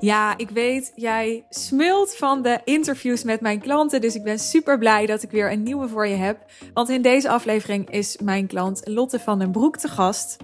[0.00, 4.00] Ja, ik weet, jij smult van de interviews met mijn klanten.
[4.00, 6.38] Dus ik ben super blij dat ik weer een nieuwe voor je heb.
[6.74, 10.36] Want in deze aflevering is mijn klant Lotte van den Broek te gast.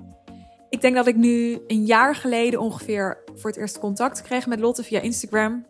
[0.69, 4.61] Ik denk dat ik nu een jaar geleden ongeveer voor het eerst contact kreeg met
[4.61, 5.67] Lotte via Instagram.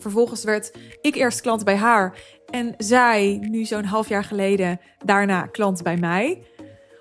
[0.00, 2.18] Vervolgens werd ik eerst klant bij haar
[2.50, 6.42] en zij nu zo'n half jaar geleden daarna klant bij mij.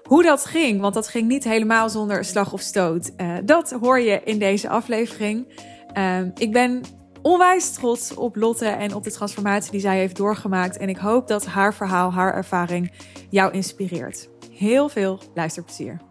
[0.03, 3.99] Hoe dat ging, want dat ging niet helemaal zonder slag of stoot, uh, dat hoor
[3.99, 5.48] je in deze aflevering.
[5.93, 6.81] Uh, ik ben
[7.21, 10.77] onwijs trots op Lotte en op de transformatie die zij heeft doorgemaakt.
[10.77, 12.91] En ik hoop dat haar verhaal, haar ervaring
[13.29, 14.29] jou inspireert.
[14.51, 16.01] Heel veel luisterplezier.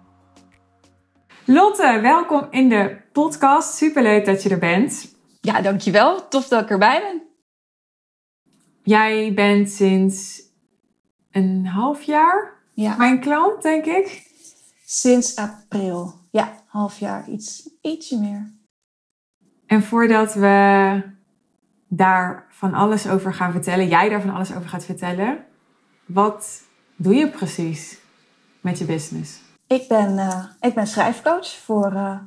[1.44, 3.76] Lotte, welkom in de podcast.
[3.76, 5.16] Superleuk dat je er bent.
[5.40, 6.28] Ja, dankjewel.
[6.28, 7.22] Tof dat ik erbij ben.
[8.82, 10.42] Jij bent sinds
[11.30, 12.96] een half jaar ja.
[12.96, 14.30] mijn klant, denk ik.
[14.84, 16.14] Sinds april.
[16.30, 17.28] Ja, half jaar.
[17.28, 18.61] Iets, ietsje meer.
[19.72, 21.02] En voordat we
[21.88, 25.44] daar van alles over gaan vertellen, jij daar van alles over gaat vertellen,
[26.04, 26.62] wat
[26.96, 27.98] doe je precies
[28.60, 29.40] met je business?
[29.66, 32.18] Ik ben, uh, ik ben schrijfcoach voor, uh,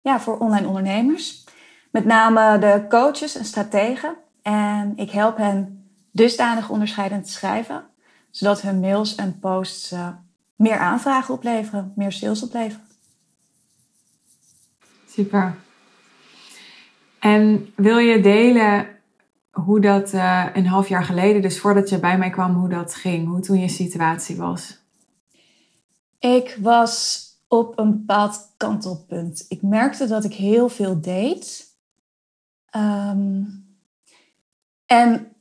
[0.00, 1.44] ja, voor online ondernemers.
[1.90, 4.16] Met name de coaches en strategen.
[4.42, 7.84] En ik help hen dusdanig onderscheidend te schrijven,
[8.30, 10.08] zodat hun mails en posts uh,
[10.56, 12.86] meer aanvragen opleveren, meer sales opleveren.
[15.08, 15.54] Super.
[17.20, 18.88] En wil je delen
[19.50, 22.94] hoe dat uh, een half jaar geleden, dus voordat je bij mij kwam, hoe dat
[22.94, 23.28] ging?
[23.28, 24.78] Hoe toen je situatie was?
[26.18, 29.44] Ik was op een bepaald kantelpunt.
[29.48, 31.74] Ik merkte dat ik heel veel deed.
[32.76, 33.68] Um,
[34.86, 35.32] en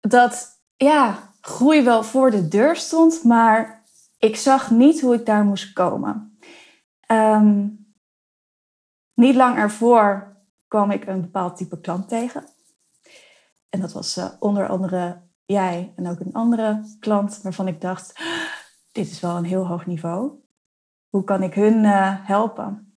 [0.00, 3.84] dat ja, groei wel voor de deur stond, maar
[4.18, 6.38] ik zag niet hoe ik daar moest komen.
[7.08, 7.86] Um,
[9.14, 10.35] niet lang ervoor
[10.76, 12.44] kwam ik een bepaald type klant tegen.
[13.68, 18.20] En dat was uh, onder andere jij en ook een andere klant waarvan ik dacht,
[18.92, 20.32] dit is wel een heel hoog niveau.
[21.08, 22.94] Hoe kan ik hun uh, helpen?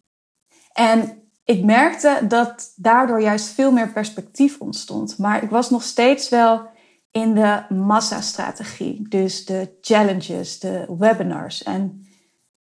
[0.72, 5.18] En ik merkte dat daardoor juist veel meer perspectief ontstond.
[5.18, 6.70] Maar ik was nog steeds wel
[7.10, 9.08] in de massastrategie.
[9.08, 11.62] Dus de challenges, de webinars.
[11.62, 12.06] En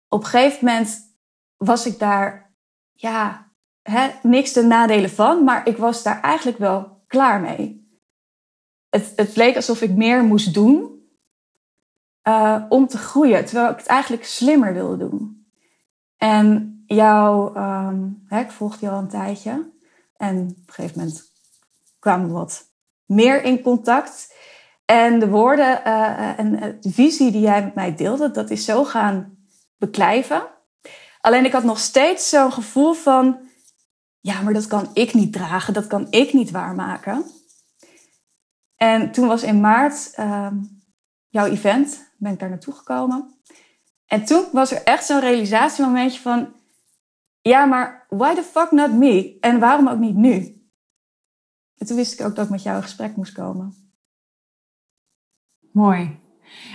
[0.09, 1.17] op een gegeven moment
[1.57, 2.55] was ik daar,
[2.93, 3.50] ja,
[4.23, 7.89] niks de nadelen van, maar ik was daar eigenlijk wel klaar mee.
[8.89, 11.01] Het, het leek alsof ik meer moest doen
[12.29, 15.47] uh, om te groeien, terwijl ik het eigenlijk slimmer wilde doen.
[16.17, 17.59] En jou,
[18.27, 19.71] hè, ik volgde jou al een tijdje
[20.17, 21.33] en op een gegeven moment
[21.99, 22.71] kwamen we wat
[23.05, 24.35] meer in contact.
[24.85, 28.85] En de woorden uh, en de visie die jij met mij deelde, dat is zo
[28.85, 29.39] gaan
[29.77, 30.43] beklijven.
[31.21, 33.50] Alleen ik had nog steeds zo'n gevoel van,
[34.21, 37.25] ja, maar dat kan ik niet dragen, dat kan ik niet waarmaken.
[38.77, 40.53] En toen was in maart uh,
[41.29, 43.35] jouw event, ben ik daar naartoe gekomen.
[44.07, 46.53] En toen was er echt zo'n realisatiemomentje van,
[47.41, 49.37] ja, maar why the fuck not me?
[49.41, 50.61] En waarom ook niet nu?
[51.77, 53.93] En toen wist ik ook dat ik met jou in gesprek moest komen.
[55.73, 56.19] Mooi.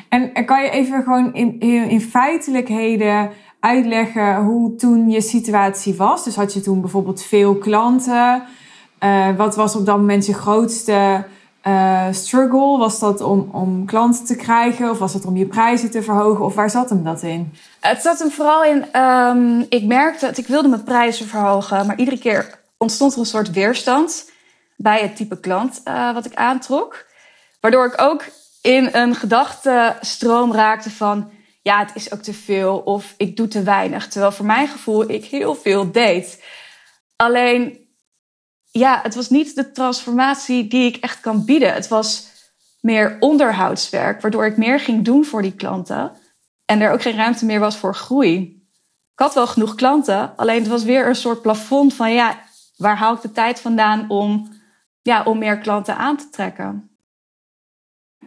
[0.09, 3.31] En kan je even gewoon in, in feitelijkheden
[3.65, 6.23] uitleggen hoe toen je situatie was?
[6.23, 8.43] Dus had je toen bijvoorbeeld veel klanten?
[8.99, 11.25] Uh, wat was op dat moment je grootste
[11.67, 12.77] uh, struggle?
[12.77, 16.45] Was dat om, om klanten te krijgen of was het om je prijzen te verhogen?
[16.45, 17.53] Of waar zat hem dat in?
[17.79, 21.97] Het zat hem vooral in, um, ik merkte dat ik wilde mijn prijzen verhogen, maar
[21.97, 24.31] iedere keer ontstond er een soort weerstand
[24.77, 27.05] bij het type klant uh, wat ik aantrok.
[27.59, 28.23] Waardoor ik ook
[28.61, 31.29] in een gedachtenstroom raakte van
[31.65, 34.07] ja, het is ook te veel of ik doe te weinig.
[34.07, 36.43] Terwijl voor mijn gevoel ik heel veel deed.
[37.15, 37.87] Alleen,
[38.71, 41.73] ja, het was niet de transformatie die ik echt kan bieden.
[41.73, 42.27] Het was
[42.81, 46.11] meer onderhoudswerk, waardoor ik meer ging doen voor die klanten.
[46.65, 48.39] En er ook geen ruimte meer was voor groei.
[49.11, 52.39] Ik had wel genoeg klanten, alleen het was weer een soort plafond van ja,
[52.75, 54.53] waar haal ik de tijd vandaan om,
[55.01, 56.94] ja, om meer klanten aan te trekken?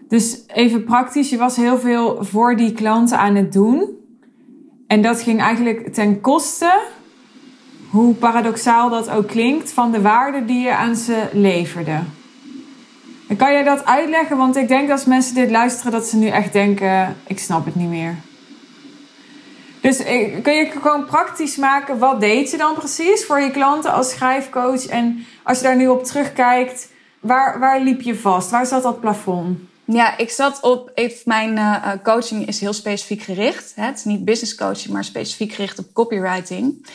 [0.09, 3.97] Dus even praktisch, je was heel veel voor die klanten aan het doen.
[4.87, 6.81] En dat ging eigenlijk ten koste,
[7.91, 12.01] hoe paradoxaal dat ook klinkt, van de waarde die je aan ze leverde.
[13.29, 14.37] En kan jij dat uitleggen?
[14.37, 17.65] Want ik denk dat als mensen dit luisteren, dat ze nu echt denken: ik snap
[17.65, 18.17] het niet meer.
[19.81, 23.93] Dus eh, kun je gewoon praktisch maken, wat deed je dan precies voor je klanten
[23.93, 24.87] als schrijfcoach?
[24.87, 28.51] En als je daar nu op terugkijkt, waar, waar liep je vast?
[28.51, 29.59] Waar zat dat plafond?
[29.93, 30.93] Ja, ik zat op.
[31.25, 33.73] mijn uh, coaching is heel specifiek gericht.
[33.75, 33.85] Hè?
[33.85, 36.87] Het is niet business coaching, maar specifiek gericht op copywriting.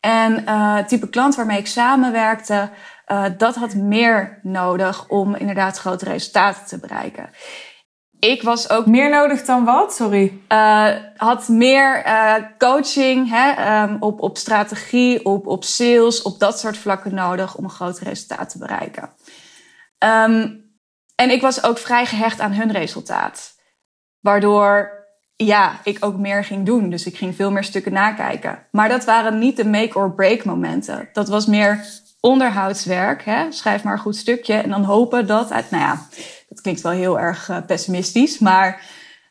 [0.00, 2.70] En uh, het type klant waarmee ik samenwerkte,
[3.12, 7.30] uh, dat had meer nodig om inderdaad grote resultaten te bereiken.
[8.18, 8.86] Ik was ook.
[8.86, 9.94] Meer nodig dan wat?
[9.94, 10.40] Sorry.
[11.16, 12.04] Had meer
[12.58, 17.64] coaching hè, um, op, op strategie, op, op sales, op dat soort vlakken nodig om
[17.64, 19.10] een groot resultaat te bereiken.
[19.98, 20.61] Um,
[21.14, 23.60] en ik was ook vrij gehecht aan hun resultaat.
[24.20, 25.00] Waardoor
[25.36, 26.90] ja, ik ook meer ging doen.
[26.90, 28.66] Dus ik ging veel meer stukken nakijken.
[28.70, 31.08] Maar dat waren niet de make or break momenten.
[31.12, 31.84] Dat was meer
[32.20, 33.24] onderhoudswerk.
[33.24, 33.52] Hè?
[33.52, 35.70] Schrijf maar een goed stukje en dan hopen dat uit.
[35.70, 36.06] Nou ja,
[36.48, 38.38] dat klinkt wel heel erg uh, pessimistisch.
[38.38, 38.80] Maar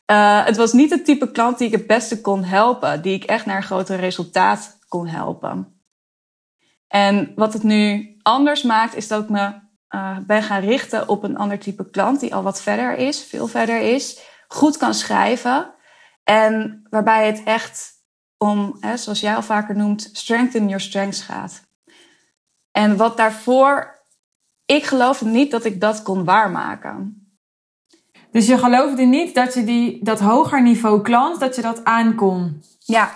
[0.06, 3.02] uh, het was niet het type klant die ik het beste kon helpen.
[3.02, 5.80] Die ik echt naar een groter resultaat kon helpen.
[6.88, 9.52] En wat het nu anders maakt, is dat ik me
[9.94, 13.46] uh, ben gaan richten op een ander type klant die al wat verder is, veel
[13.46, 15.74] verder is, goed kan schrijven
[16.24, 17.90] en waarbij het echt
[18.38, 21.62] om, hè, zoals jij al vaker noemt, strengthen your strengths gaat.
[22.70, 24.04] En wat daarvoor,
[24.66, 27.26] ik geloofde niet dat ik dat kon waarmaken.
[28.30, 32.62] Dus je geloofde niet dat je die, dat hoger niveau klant, dat je dat aankon?
[32.78, 33.14] Ja.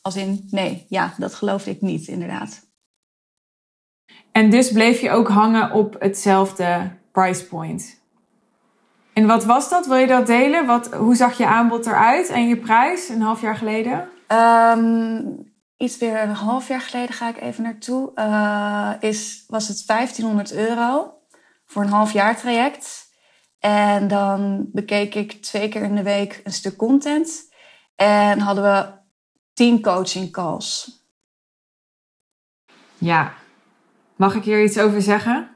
[0.00, 2.71] Als in, nee, ja, dat geloofde ik niet, inderdaad.
[4.32, 8.00] En dus bleef je ook hangen op hetzelfde price point?
[9.12, 9.86] En wat was dat?
[9.86, 10.66] Wil je dat delen?
[10.66, 14.08] Wat, hoe zag je aanbod eruit en je prijs een half jaar geleden?
[14.28, 18.10] Um, iets weer een half jaar geleden ga ik even naartoe.
[18.14, 21.14] Uh, is, was het 1500 euro
[21.66, 23.10] voor een half jaar traject.
[23.58, 27.52] En dan bekeek ik twee keer in de week een stuk content.
[27.96, 28.92] En hadden we
[29.52, 31.00] tien coaching calls.
[32.98, 33.32] Ja.
[34.16, 35.50] Mag ik hier iets over zeggen?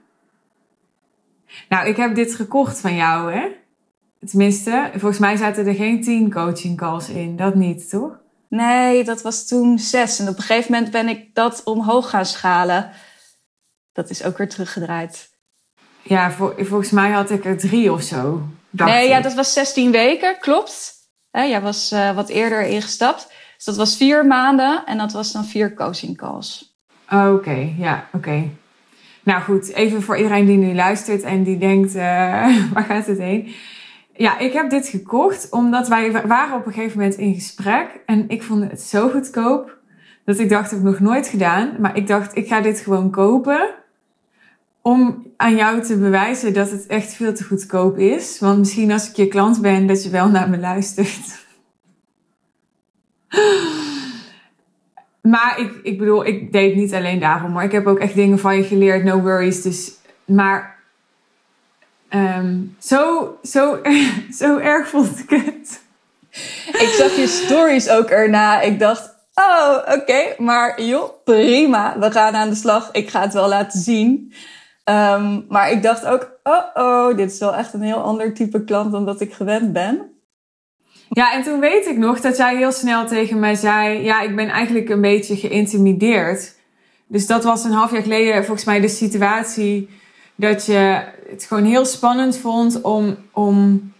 [1.68, 3.48] Nou, ik heb dit gekocht van jou, hè?
[4.26, 7.36] Tenminste, volgens mij zaten er geen tien coaching calls in.
[7.36, 8.18] Dat niet, toch?
[8.48, 10.18] Nee, dat was toen zes.
[10.18, 12.90] En op een gegeven moment ben ik dat omhoog gaan schalen.
[13.92, 15.30] Dat is ook weer teruggedraaid.
[16.02, 18.42] Ja, volgens mij had ik er drie of zo.
[18.70, 19.10] Nee, ik.
[19.10, 20.94] ja, dat was 16 weken, klopt.
[21.30, 23.32] jij was uh, wat eerder ingestapt.
[23.56, 26.75] Dus dat was vier maanden en dat was dan vier coaching calls.
[27.10, 28.48] Oké, okay, ja, oké.
[29.22, 32.02] Nou goed, even voor iedereen die nu luistert en die denkt, uh,
[32.72, 33.48] waar gaat het heen?
[34.16, 38.28] Ja, ik heb dit gekocht omdat wij waren op een gegeven moment in gesprek en
[38.28, 39.76] ik vond het zo goedkoop
[40.26, 41.76] dat ik dacht, dat heb ik nog nooit gedaan.
[41.78, 43.74] Maar ik dacht, ik ga dit gewoon kopen
[44.82, 48.38] om aan jou te bewijzen dat het echt veel te goedkoop is.
[48.40, 51.44] Want misschien als ik je klant ben, dat je wel naar me luistert.
[55.30, 58.38] Maar ik, ik bedoel, ik deed niet alleen daarom, maar ik heb ook echt dingen
[58.38, 59.62] van je geleerd, no worries.
[59.62, 59.92] Dus,
[60.24, 60.76] maar
[62.10, 63.78] um, zo, zo,
[64.40, 65.84] zo erg vond ik het.
[66.66, 68.60] Ik zag je stories ook erna.
[68.60, 71.98] Ik dacht, oh, oké, maar joh, prima.
[71.98, 72.88] We gaan aan de slag.
[72.92, 74.32] Ik ga het wel laten zien.
[74.84, 78.64] Um, maar ik dacht ook, oh, oh, dit is wel echt een heel ander type
[78.64, 80.15] klant dan dat ik gewend ben.
[81.08, 84.36] Ja, en toen weet ik nog dat jij heel snel tegen mij zei: Ja, ik
[84.36, 86.54] ben eigenlijk een beetje geïntimideerd.
[87.06, 89.88] Dus dat was een half jaar geleden volgens mij de situatie
[90.34, 93.92] dat je het gewoon heel spannend vond om, om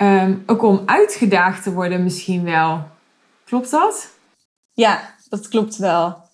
[0.00, 2.88] um, ook om uitgedaagd te worden, misschien wel.
[3.44, 4.10] Klopt dat?
[4.72, 6.24] Ja, dat klopt wel.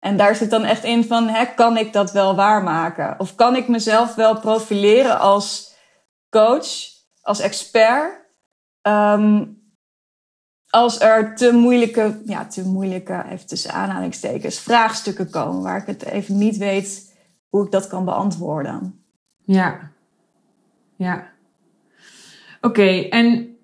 [0.00, 3.14] En daar zit dan echt in van, hè, kan ik dat wel waarmaken?
[3.18, 5.74] Of kan ik mezelf wel profileren als
[6.30, 6.68] coach,
[7.22, 8.19] als expert?
[8.82, 9.58] Um,
[10.70, 16.04] als er te moeilijke, ja, te moeilijke, even tussen aanhalingstekens, vraagstukken komen waar ik het
[16.04, 17.16] even niet weet
[17.48, 19.04] hoe ik dat kan beantwoorden.
[19.44, 19.90] Ja,
[20.96, 21.30] ja.
[22.60, 23.56] Oké, en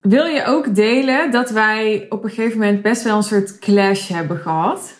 [0.00, 4.08] wil je ook delen dat wij op een gegeven moment best wel een soort clash
[4.08, 4.94] hebben gehad?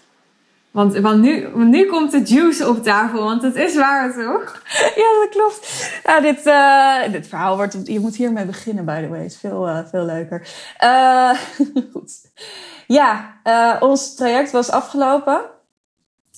[0.77, 4.63] Want, want, nu, nu komt de juice op tafel, want het is waar, toch?
[5.03, 5.91] Ja, dat klopt.
[6.05, 7.77] Nou, dit, uh, dit verhaal wordt...
[7.85, 9.23] Je moet hiermee beginnen, by the way.
[9.23, 10.49] Het is veel, uh, veel leuker.
[10.85, 11.31] Uh,
[11.93, 12.13] goed.
[12.87, 13.35] Ja,
[13.81, 15.41] ons traject was afgelopen.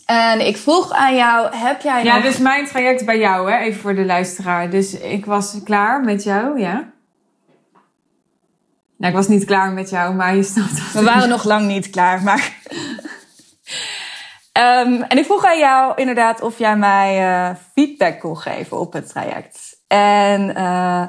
[0.07, 2.25] En ik vroeg aan jou, heb jij Ja, nog...
[2.25, 3.59] dus mijn traject bij jou, hè?
[3.59, 4.71] Even voor de luisteraar.
[4.71, 6.91] Dus ik was klaar met jou, ja?
[8.99, 11.91] Nou, ik was niet klaar met jou, maar je snapt We waren nog lang niet
[11.91, 12.57] klaar, maar...
[14.59, 18.93] Um, en ik vroeg aan jou inderdaad of jij mij uh, feedback kon geven op
[18.93, 19.83] het traject.
[19.87, 21.09] En uh,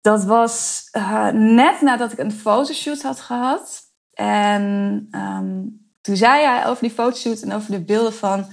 [0.00, 3.82] dat was uh, net nadat ik een fotoshoot had gehad.
[4.12, 4.62] En
[5.10, 8.46] um, toen zei hij over die fotoshoot en over de beelden van...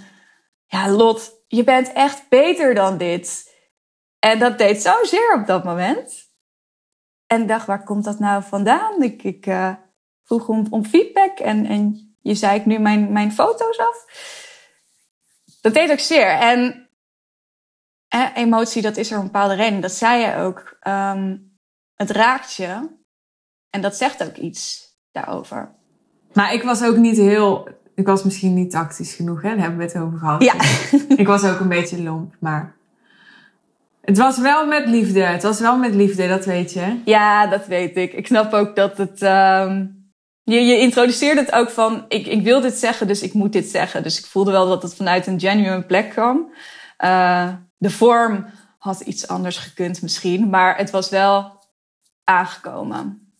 [0.65, 3.55] Ja, Lot, je bent echt beter dan dit.
[4.19, 6.31] En dat deed zozeer op dat moment.
[7.27, 9.01] En ik dacht, waar komt dat nou vandaan?
[9.01, 9.47] Ik, ik
[10.23, 11.65] vroeg om, om feedback en...
[11.65, 14.05] en je zei ik nu mijn, mijn foto's af.
[15.61, 16.27] dat deed ook zeer.
[16.27, 16.89] En
[18.33, 19.81] emotie, dat is er een bepaalde reden.
[19.81, 20.77] Dat zei je ook.
[20.79, 21.37] Ehm,
[21.95, 22.89] het raakt je.
[23.69, 25.71] En dat zegt ook iets daarover.
[26.33, 27.67] Maar ik was ook niet heel...
[27.95, 29.49] Ik was misschien niet tactisch genoeg, hè?
[29.49, 30.43] Daar hebben we het over gehad.
[30.43, 30.53] Ja.
[31.21, 32.75] ik was ook een beetje lomp, maar...
[34.01, 35.21] Het was wel met liefde.
[35.21, 37.01] Het was wel met liefde, dat weet je.
[37.05, 38.13] Ja, dat weet ik.
[38.13, 39.21] Ik snap ook dat het...
[39.21, 40.02] Um...
[40.43, 43.67] Je, je introduceert het ook van, ik, ik wil dit zeggen, dus ik moet dit
[43.67, 44.03] zeggen.
[44.03, 46.53] Dus ik voelde wel dat het vanuit een genuine plek kwam.
[47.03, 48.45] Uh, de vorm
[48.77, 51.61] had iets anders gekund misschien, maar het was wel
[52.23, 53.33] aangekomen.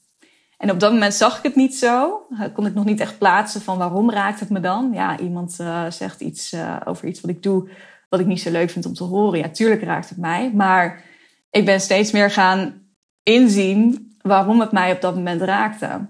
[0.58, 2.26] En op dat moment zag ik het niet zo.
[2.54, 4.90] Kon ik nog niet echt plaatsen van waarom raakt het me dan?
[4.94, 6.56] Ja, iemand uh, zegt iets
[6.86, 7.70] over iets wat ik doe
[8.14, 9.40] wat ik niet zo leuk vind om te horen.
[9.40, 10.52] Ja, tuurlijk raakt het mij.
[10.54, 11.04] Maar
[11.50, 12.82] ik ben steeds meer gaan
[13.24, 16.10] inzien waarom het mij op dat moment raakte.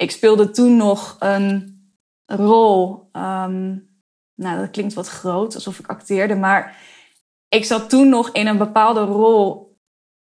[0.00, 1.78] Ik speelde toen nog een
[2.26, 3.08] rol.
[3.12, 3.88] Um,
[4.34, 6.34] nou, dat klinkt wat groot, alsof ik acteerde.
[6.34, 6.76] Maar
[7.48, 9.76] ik zat toen nog in een bepaalde rol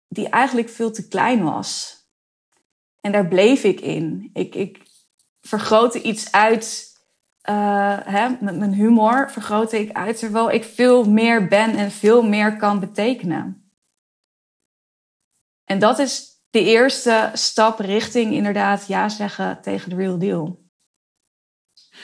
[0.09, 1.97] die eigenlijk veel te klein was.
[3.01, 4.31] En daar bleef ik in.
[4.33, 4.83] Ik, ik
[5.41, 6.93] vergrootte iets uit
[7.51, 12.23] uh, hè, met mijn humor vergrootte ik uit terwijl ik veel meer ben en veel
[12.23, 13.73] meer kan betekenen.
[15.65, 20.67] En dat is de eerste stap richting inderdaad ja zeggen tegen de real deal.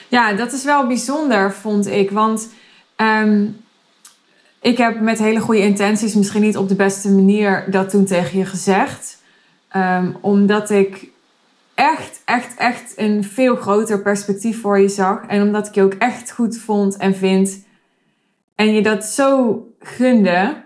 [0.09, 2.11] Ja, dat is wel bijzonder, vond ik.
[2.11, 2.49] Want
[2.97, 3.65] um,
[4.61, 8.39] ik heb met hele goede intenties, misschien niet op de beste manier, dat toen tegen
[8.39, 9.23] je gezegd.
[9.77, 11.11] Um, omdat ik
[11.75, 15.27] echt, echt, echt een veel groter perspectief voor je zag.
[15.27, 17.65] En omdat ik je ook echt goed vond en vind.
[18.55, 20.64] En je dat zo gunde.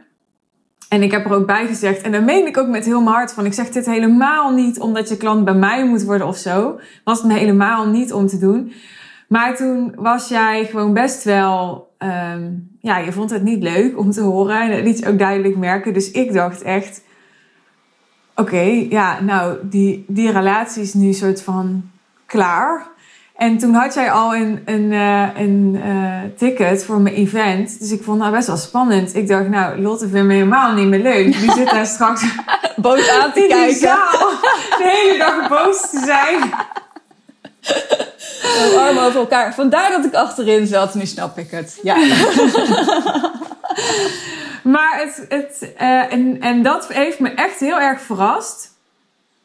[0.88, 3.14] En ik heb er ook bij gezegd, en dat meen ik ook met heel mijn
[3.14, 3.46] hart van.
[3.46, 6.80] Ik zeg dit helemaal niet omdat je klant bij mij moet worden of zo.
[7.04, 8.72] Was het helemaal niet om te doen.
[9.28, 11.86] Maar toen was jij gewoon best wel.
[11.98, 14.60] Um, ja, je vond het niet leuk om te horen.
[14.60, 15.92] En dat liet je ook duidelijk merken.
[15.92, 17.02] Dus ik dacht echt
[18.34, 21.90] oké, ja, nou, die, die relatie is nu soort van
[22.26, 22.86] klaar.
[23.38, 27.80] En toen had jij al een, een, uh, een uh, ticket voor mijn event.
[27.80, 29.14] Dus ik vond dat best wel spannend.
[29.14, 31.40] Ik dacht, nou, Lotte vindt me helemaal niet meer leuk.
[31.40, 32.24] Die zit daar straks
[32.76, 33.76] boos aan te kijken.
[33.76, 34.30] Zaal,
[34.78, 36.50] de hele dag boos te zijn.
[38.78, 39.54] armen over elkaar.
[39.54, 40.94] Vandaar dat ik achterin zat.
[40.94, 41.78] Nu snap ik het.
[41.82, 41.96] Ja.
[44.62, 48.72] Maar het, het, uh, en, en dat heeft me echt heel erg verrast.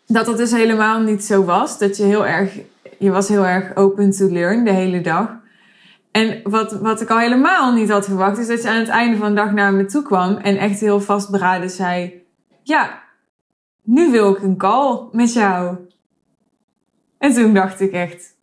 [0.07, 1.77] Dat het dus helemaal niet zo was.
[1.77, 2.51] Dat je heel erg,
[3.03, 5.41] je was heel erg open to learn de hele dag.
[6.11, 9.17] En wat, wat ik al helemaal niet had verwacht, is dat je aan het einde
[9.17, 12.23] van de dag naar me toe kwam en echt heel vastberaden zei:
[12.63, 13.03] Ja,
[13.81, 15.77] nu wil ik een call met jou.
[17.17, 18.35] En toen dacht ik echt: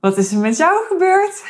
[0.00, 1.44] Wat is er met jou gebeurd?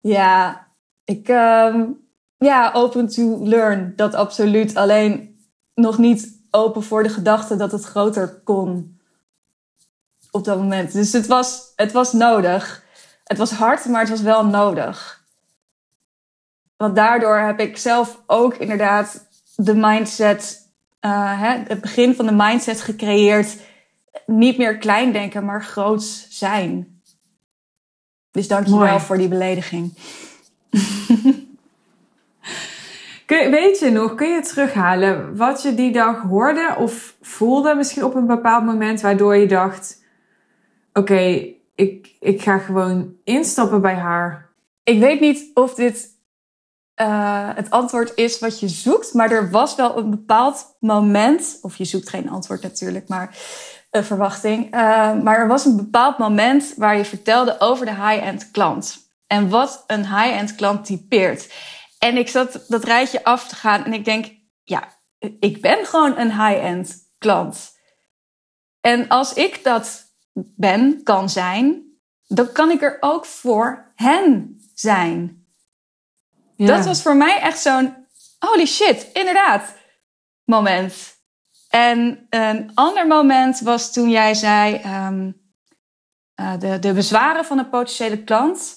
[0.00, 0.66] Ja,
[1.04, 2.00] ik, um,
[2.36, 4.76] ja, open to learn, dat absoluut.
[4.76, 5.38] Alleen
[5.74, 8.93] nog niet open voor de gedachte dat het groter kon
[10.34, 10.92] op dat moment.
[10.92, 12.84] Dus het was, het was nodig.
[13.24, 15.22] Het was hard, maar het was wel nodig.
[16.76, 19.26] Want daardoor heb ik zelf ook inderdaad
[19.56, 23.56] de mindset, uh, hè, het begin van de mindset gecreëerd.
[24.26, 27.02] Niet meer klein denken, maar groots zijn.
[28.30, 29.98] Dus dankjewel wel voor die belediging.
[33.26, 38.14] weet je nog, kun je terughalen wat je die dag hoorde of voelde misschien op
[38.14, 40.03] een bepaald moment waardoor je dacht:
[40.94, 44.52] oké, ik, ik ga gewoon instappen bij haar?
[44.82, 46.12] Ik weet niet of dit
[47.00, 51.76] uh, het antwoord is wat je zoekt, maar er was wel een bepaald moment, of
[51.76, 53.36] je zoekt geen antwoord natuurlijk, maar
[53.90, 54.64] een verwachting.
[54.64, 54.70] Uh,
[55.22, 58.98] maar er was een bepaald moment waar je vertelde over de high-end klant.
[59.26, 61.52] En wat een high-end klant typeert.
[61.98, 64.32] En ik zat dat rijtje af te gaan en ik denk,
[64.62, 64.88] ja,
[65.40, 67.72] ik ben gewoon een high-end klant.
[68.80, 71.82] En als ik dat ben, kan zijn,
[72.26, 75.46] dan kan ik er ook voor hen zijn.
[76.56, 76.66] Ja.
[76.66, 78.06] Dat was voor mij echt zo'n
[78.38, 79.74] holy shit, inderdaad,
[80.44, 80.94] moment.
[81.68, 85.42] En een ander moment was toen jij zei, um,
[86.40, 88.76] uh, de, de bezwaren van een potentiële klant,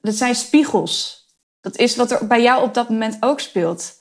[0.00, 1.18] dat zijn spiegels.
[1.60, 3.94] Dat is wat er bij jou op dat moment ook speelt.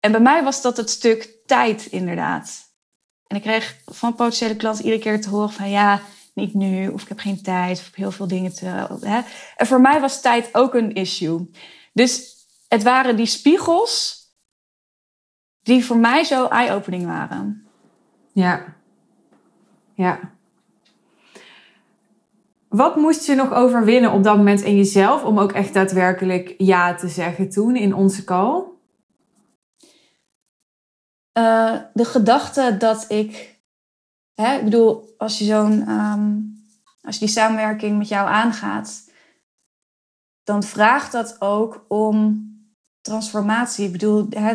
[0.00, 2.67] En bij mij was dat het stuk tijd, inderdaad.
[3.28, 6.00] En ik kreeg van potentiële klanten iedere keer te horen van ja,
[6.34, 8.66] niet nu, of ik heb geen tijd, of ik heb heel veel dingen te.
[9.00, 9.20] Hè.
[9.56, 11.50] En voor mij was tijd ook een issue.
[11.92, 12.36] Dus
[12.68, 14.26] het waren die spiegels
[15.62, 17.66] die voor mij zo eye-opening waren.
[18.32, 18.76] Ja.
[19.94, 20.20] Ja.
[22.68, 26.94] wat moest je nog overwinnen op dat moment in jezelf om ook echt daadwerkelijk ja
[26.94, 28.67] te zeggen toen in onze call?
[31.38, 33.60] Uh, de gedachte dat ik,
[34.34, 36.36] hè, ik bedoel, als je zo'n, ehm,
[37.02, 39.10] als je die samenwerking met jou aangaat,
[40.44, 42.46] dan vraagt dat ook om
[43.00, 43.86] transformatie.
[43.86, 44.50] Ik bedoel, hè,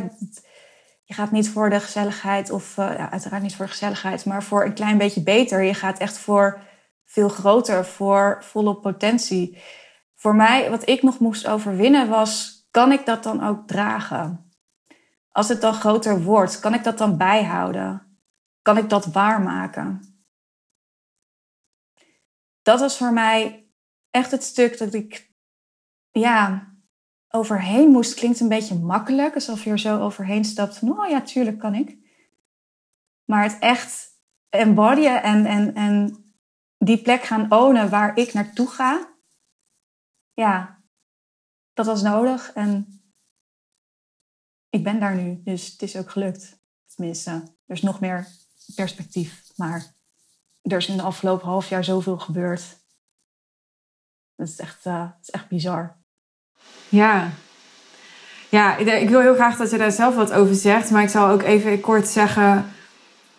[1.03, 4.73] je gaat niet voor de gezelligheid of ja, uiteraard niet voor gezelligheid, maar voor een
[4.73, 5.61] klein beetje beter.
[5.61, 6.61] Je gaat echt voor
[7.05, 9.57] veel groter, voor volle potentie.
[10.15, 14.42] Voor mij, wat ik nog moest overwinnen was, kan ik dat dan ook dragen?
[15.33, 18.17] Als het dan groter wordt, kan ik dat dan bijhouden?
[18.61, 20.17] Kan ik dat waarmaken?
[22.61, 23.67] Dat was voor mij
[24.09, 25.31] echt het stuk dat ik,
[26.11, 26.71] ja,
[27.29, 28.13] overheen moest.
[28.13, 30.83] Klinkt een beetje makkelijk, alsof je er zo overheen stapt.
[30.83, 31.97] Oh ja, tuurlijk kan ik.
[33.25, 34.09] Maar het echt
[34.49, 36.23] embodyen en, en, en
[36.77, 39.13] die plek gaan ownen waar ik naartoe ga.
[40.33, 40.83] Ja,
[41.73, 42.53] dat was nodig.
[42.53, 43.02] En
[44.73, 46.57] ik ben daar nu, dus het is ook gelukt.
[46.95, 47.31] Tenminste,
[47.65, 48.27] er is nog meer
[48.75, 49.41] perspectief.
[49.55, 49.93] Maar
[50.61, 52.61] er is in de afgelopen half jaar zoveel gebeurd.
[54.35, 55.95] Het is echt, uh, het is echt bizar.
[56.89, 57.31] Ja.
[58.49, 60.91] Ja, ik wil heel graag dat je daar zelf wat over zegt.
[60.91, 62.71] Maar ik zal ook even kort zeggen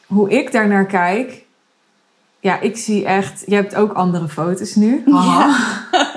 [0.07, 1.45] hoe ik daar naar kijk.
[2.41, 3.43] Ja, ik zie echt.
[3.47, 5.03] Je hebt ook andere foto's nu.
[5.07, 5.59] Ja.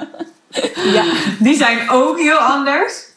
[0.95, 1.13] ja.
[1.39, 3.15] Die zijn ook heel anders.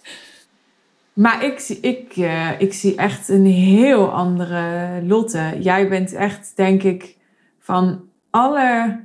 [1.12, 5.57] Maar ik zie, ik, uh, ik zie echt een heel andere Lotte.
[5.59, 7.17] Jij bent echt, denk ik,
[7.59, 9.00] van alle.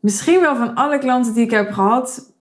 [0.00, 2.32] Misschien wel van alle klanten die ik heb gehad.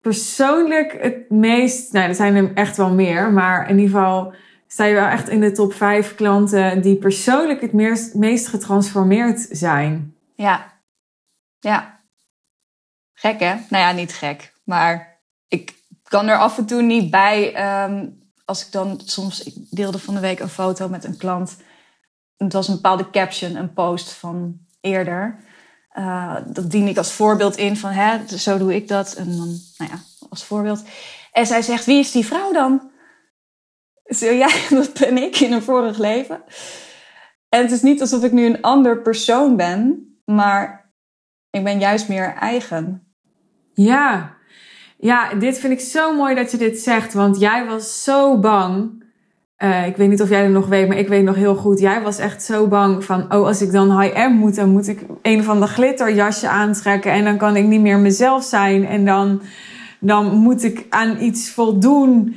[0.00, 1.92] Persoonlijk het meest.
[1.92, 3.32] Nou, er zijn er echt wel meer.
[3.32, 4.34] Maar in ieder geval
[4.66, 9.46] sta je wel echt in de top 5 klanten die persoonlijk het meest, meest getransformeerd
[9.50, 10.14] zijn.
[10.34, 10.72] Ja.
[11.58, 12.00] Ja.
[13.12, 13.54] Gek hè?
[13.68, 14.52] Nou ja, niet gek.
[14.64, 17.54] Maar ik kan er af en toe niet bij.
[17.54, 18.06] Ehm,
[18.46, 21.56] als ik dan soms, ik deelde van de week een foto met een klant.
[22.36, 25.44] Het was een bepaalde caption, een post van eerder.
[25.98, 29.14] Uh, dat dien ik als voorbeeld in van, hè, zo doe ik dat.
[29.14, 30.82] En dan, nou ja, als voorbeeld.
[31.32, 32.90] En zij zegt, wie is die vrouw dan?
[34.04, 36.42] Zo, ja, dat ben ik in een vorig leven.
[37.48, 40.10] En het is niet alsof ik nu een ander persoon ben.
[40.24, 40.92] Maar
[41.50, 43.14] ik ben juist meer eigen.
[43.74, 44.35] Ja,
[45.06, 47.14] ja, dit vind ik zo mooi dat je dit zegt.
[47.14, 49.04] Want jij was zo bang.
[49.58, 51.80] Uh, ik weet niet of jij het nog weet, maar ik weet nog heel goed.
[51.80, 55.00] Jij was echt zo bang van, oh, als ik dan high-end moet, dan moet ik
[55.22, 57.12] een van de glitterjasje aantrekken.
[57.12, 58.86] En dan kan ik niet meer mezelf zijn.
[58.86, 59.42] En dan,
[59.98, 62.36] dan moet ik aan iets voldoen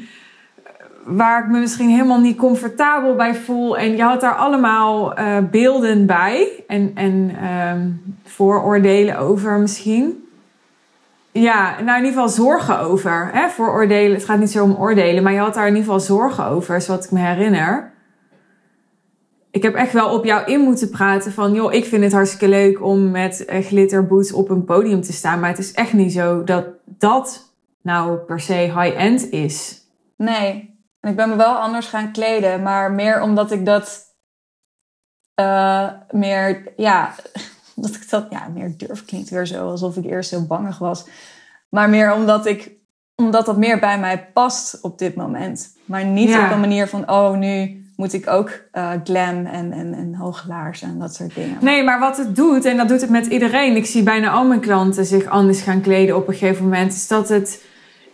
[1.05, 3.77] waar ik me misschien helemaal niet comfortabel bij voel.
[3.77, 7.31] En je had daar allemaal uh, beelden bij en, en
[7.73, 10.28] um, vooroordelen over misschien.
[11.39, 13.29] Ja, nou in ieder geval zorgen over.
[13.33, 13.49] Hè?
[13.49, 16.45] Vooroordelen, het gaat niet zo om oordelen, maar je had daar in ieder geval zorgen
[16.45, 17.91] over, zoals ik me herinner.
[19.51, 22.47] Ik heb echt wel op jou in moeten praten van, joh, ik vind het hartstikke
[22.47, 26.43] leuk om met glitterboots op een podium te staan, maar het is echt niet zo
[26.43, 29.81] dat dat nou per se high-end is.
[30.17, 34.01] Nee, en ik ben me wel anders gaan kleden, maar meer omdat ik dat
[35.39, 37.13] uh, meer, ja,
[37.85, 41.05] dat ik dat, ja, meer durf klinkt weer zo, alsof ik eerst heel bangig was.
[41.69, 42.71] Maar meer omdat ik,
[43.15, 45.75] omdat dat meer bij mij past op dit moment.
[45.85, 49.93] Maar niet op een manier van, oh, nu moet ik ook uh, glam en, en,
[49.93, 50.15] en
[50.81, 51.57] en dat soort dingen.
[51.61, 53.75] Nee, maar wat het doet, en dat doet het met iedereen.
[53.75, 56.93] Ik zie bijna al mijn klanten zich anders gaan kleden op een gegeven moment.
[56.93, 57.63] Is dat het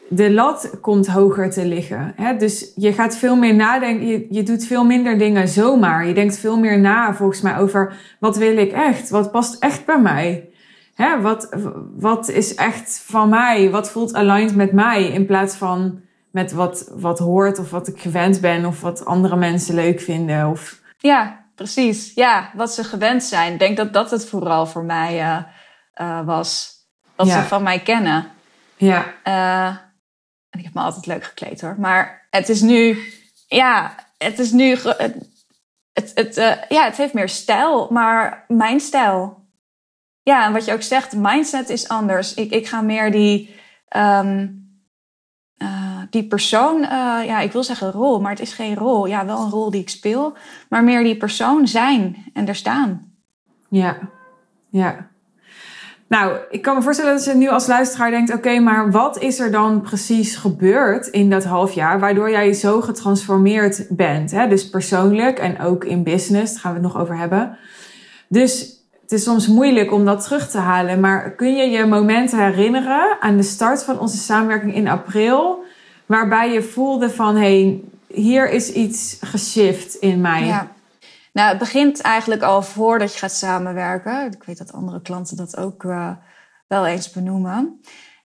[0.09, 2.13] de lat komt hoger te liggen.
[2.15, 2.37] Hè?
[2.37, 4.07] Dus je gaat veel meer nadenken.
[4.07, 6.07] Je, je doet veel minder dingen zomaar.
[6.07, 9.09] Je denkt veel meer na, volgens mij, over wat wil ik echt?
[9.09, 10.49] Wat past echt bij mij?
[10.95, 11.21] Hè?
[11.21, 11.49] Wat,
[11.97, 13.69] wat is echt van mij?
[13.71, 15.03] Wat voelt aligned met mij?
[15.03, 19.35] In plaats van met wat, wat hoort of wat ik gewend ben of wat andere
[19.35, 20.49] mensen leuk vinden.
[20.49, 20.79] Of...
[20.97, 22.13] Ja, precies.
[22.13, 23.53] Ja, wat ze gewend zijn.
[23.53, 25.37] Ik denk dat dat het vooral voor mij uh,
[26.01, 26.73] uh, was.
[27.15, 28.27] Wat ze van mij kennen.
[28.77, 29.05] Ja.
[29.27, 29.75] Uh,
[30.55, 31.75] en ik heb me altijd leuk gekleed hoor.
[31.79, 32.97] Maar het is nu,
[33.47, 39.43] ja, het is nu, het, het, uh, ja, het heeft meer stijl, maar mijn stijl.
[40.21, 42.33] Ja, en wat je ook zegt, mindset is anders.
[42.33, 43.55] Ik, ik ga meer die,
[43.95, 44.63] um,
[45.57, 46.89] uh, die persoon, uh,
[47.25, 49.05] ja, ik wil zeggen rol, maar het is geen rol.
[49.05, 50.37] Ja, wel een rol die ik speel,
[50.69, 53.15] maar meer die persoon zijn en er staan.
[53.69, 53.97] Ja,
[54.69, 55.09] ja.
[56.07, 59.39] Nou, ik kan me voorstellen dat je nu als luisteraar denkt: oké, maar wat is
[59.39, 64.31] er dan precies gebeurd in dat half jaar waardoor jij zo getransformeerd bent?
[64.31, 64.47] Hè?
[64.47, 67.57] Dus persoonlijk en ook in business, daar gaan we het nog over hebben.
[68.27, 70.99] Dus het is soms moeilijk om dat terug te halen.
[70.99, 75.63] Maar kun je je momenten herinneren aan de start van onze samenwerking in april,
[76.05, 80.45] waarbij je voelde van hé, hey, hier is iets geshift in mij?
[80.45, 80.74] Ja.
[81.35, 84.31] Nou, het begint eigenlijk al voordat je gaat samenwerken.
[84.31, 86.11] Ik weet dat andere klanten dat ook uh,
[86.67, 87.81] wel eens benoemen.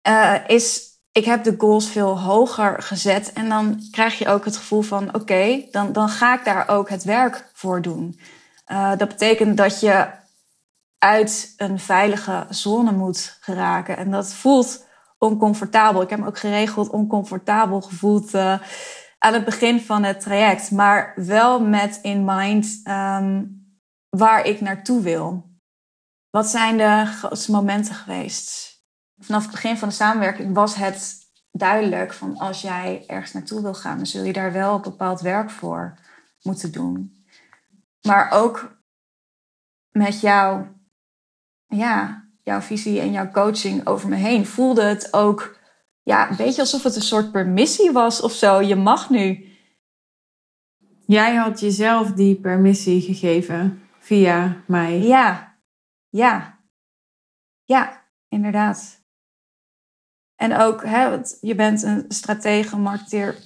[0.07, 3.33] Uh, is ik heb de goals veel hoger gezet.
[3.33, 6.89] En dan krijg je ook het gevoel van: oké, dan, dan ga ik daar ook
[6.89, 8.19] het werk voor doen.
[8.71, 10.07] Uh, dat betekent dat je
[10.97, 13.97] uit een veilige zone moet geraken.
[13.97, 14.85] En dat voelt
[15.17, 16.01] oncomfortabel.
[16.01, 18.31] Ik heb me ook geregeld oncomfortabel gevoeld
[19.25, 20.71] aan het begin van het traject.
[20.71, 23.63] Maar wel met in mind um,
[24.09, 25.49] waar ik naartoe wil.
[26.29, 28.73] Wat zijn de grootste momenten geweest?
[29.17, 31.17] vanaf het begin van de samenwerking was het
[31.51, 35.49] duidelijk van als jij ergens naartoe wil gaan, dan zul je daar wel bepaald werk
[35.49, 35.97] voor
[36.41, 37.25] moeten doen.
[38.01, 38.77] Maar ook
[39.91, 40.67] met jouw,
[41.67, 45.57] ja, jouw visie en jouw coaching over me heen voelde het ook
[46.05, 48.61] ja, een beetje alsof het een soort permissie was of zo.
[48.61, 49.45] Je mag nu.
[51.05, 54.99] Jij had jezelf die permissie gegeven via mij.
[54.99, 55.57] Ja,
[56.09, 56.59] ja,
[57.63, 59.03] ja, inderdaad.
[60.35, 63.37] En ook, hè, want je bent een stratege, marketeer.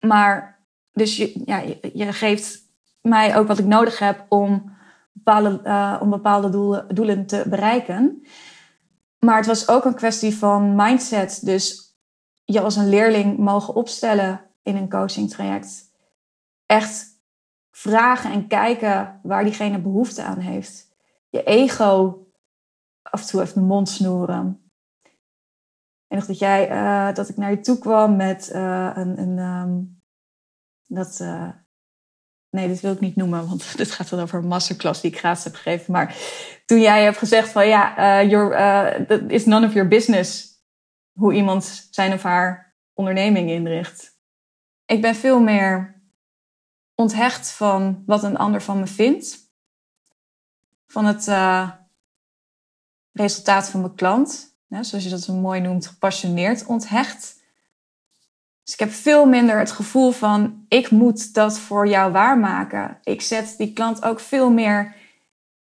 [0.00, 2.60] Maar dus je, ja, je, je, geeft
[3.00, 4.76] mij ook wat ik nodig heb om
[5.12, 8.26] bepaalde, uh, om bepaalde doelen, doelen te bereiken.
[9.26, 11.44] Maar het was ook een kwestie van mindset.
[11.44, 11.96] Dus
[12.44, 15.92] je als een leerling mogen opstellen in een coaching traject.
[16.66, 17.20] Echt
[17.70, 20.94] vragen en kijken waar diegene behoefte aan heeft.
[21.28, 22.26] Je ego
[23.02, 24.62] af en toe even de mond snoeren
[26.12, 30.00] en dat jij, uh, dat ik naar je toe kwam met uh, een, een um,
[30.86, 31.48] dat, uh,
[32.52, 35.18] nee, dit wil ik niet noemen, want dit gaat wel over een masterclass die ik
[35.18, 35.92] gratis heb gegeven.
[35.92, 36.16] Maar
[36.66, 40.50] toen jij hebt gezegd van ja, your, is none of your business
[41.12, 44.20] hoe iemand zijn of haar onderneming inricht.
[44.86, 46.02] Ik ben veel meer
[46.94, 49.38] onthecht van wat een ander van me vindt.
[50.86, 51.24] Van het
[53.12, 57.41] resultaat van mijn klant zoals je dat zo mooi noemt, gepassioneerd onthecht.
[58.64, 62.98] Dus ik heb veel minder het gevoel van ik moet dat voor jou waarmaken.
[63.02, 64.94] Ik zet die klant ook veel meer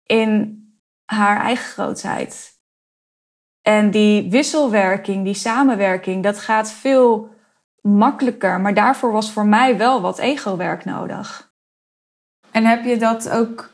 [0.03, 0.61] in
[1.05, 2.55] haar eigen grootheid.
[3.63, 7.35] En die wisselwerking, die samenwerking, dat gaat veel
[7.81, 8.61] makkelijker.
[8.61, 11.55] Maar daarvoor was voor mij wel wat ego-werk nodig.
[12.51, 13.71] En heb je dat ook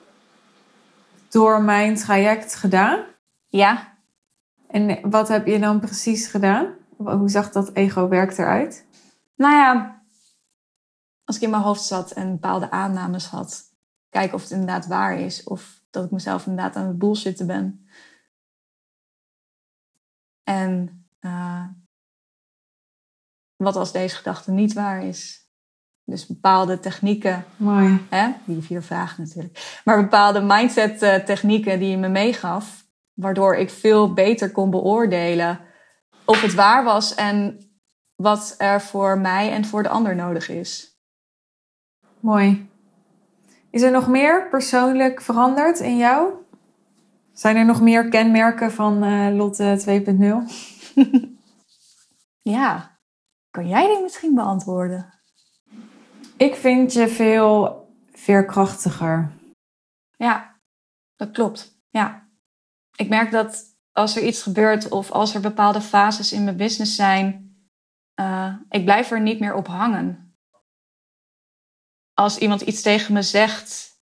[1.29, 3.05] door mijn traject gedaan?
[3.49, 3.97] Ja,
[4.69, 6.67] en wat heb je dan precies gedaan?
[6.97, 8.87] Hoe zag dat ego-werk eruit?
[9.35, 10.03] Nou ja,
[11.25, 13.63] als ik in mijn hoofd zat en bepaalde aannames had,
[14.09, 17.87] kijken of het inderdaad waar is of dat ik mezelf inderdaad aan het bullshitten ben.
[20.43, 21.67] En uh,
[23.57, 25.41] wat als deze gedachte niet waar is?
[26.05, 27.45] Dus bepaalde technieken.
[27.57, 28.07] Mooi.
[28.11, 28.33] Hè?
[28.45, 29.81] Die vier vragen natuurlijk.
[29.85, 32.83] Maar bepaalde mindset uh, technieken die je me meegaf
[33.15, 35.61] Waardoor ik veel beter kon beoordelen
[36.25, 37.59] of het waar was en
[38.17, 41.01] wat er voor mij en voor de ander nodig is.
[42.21, 42.71] Mooi.
[43.71, 46.33] Is er nog meer persoonlijk veranderd in jou?
[47.33, 50.95] Zijn er nog meer kenmerken van uh, Lotte 2.0?
[52.57, 52.99] ja,
[53.51, 55.15] kan jij die misschien beantwoorden?
[56.37, 59.33] Ik vind je veel veerkrachtiger.
[60.17, 60.61] Ja,
[61.17, 61.81] dat klopt.
[61.91, 62.23] Ja
[62.97, 66.95] ik merk dat als er iets gebeurt of als er bepaalde fases in mijn business
[66.95, 67.52] zijn,
[68.23, 70.37] uh, ik blijf er niet meer op hangen.
[72.15, 74.01] Als iemand iets tegen me zegt,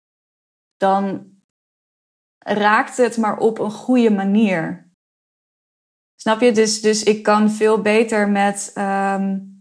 [0.77, 1.29] dan
[2.39, 4.93] raakt het maar op een goede manier.
[6.17, 6.53] Snap je?
[6.53, 9.59] Dus, dus ik kan veel beter met um,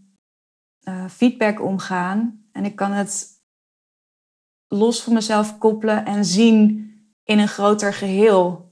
[0.82, 2.48] uh, feedback omgaan.
[2.52, 3.28] En ik kan het
[4.66, 6.88] los van mezelf koppelen en zien
[7.24, 8.70] in een groter geheel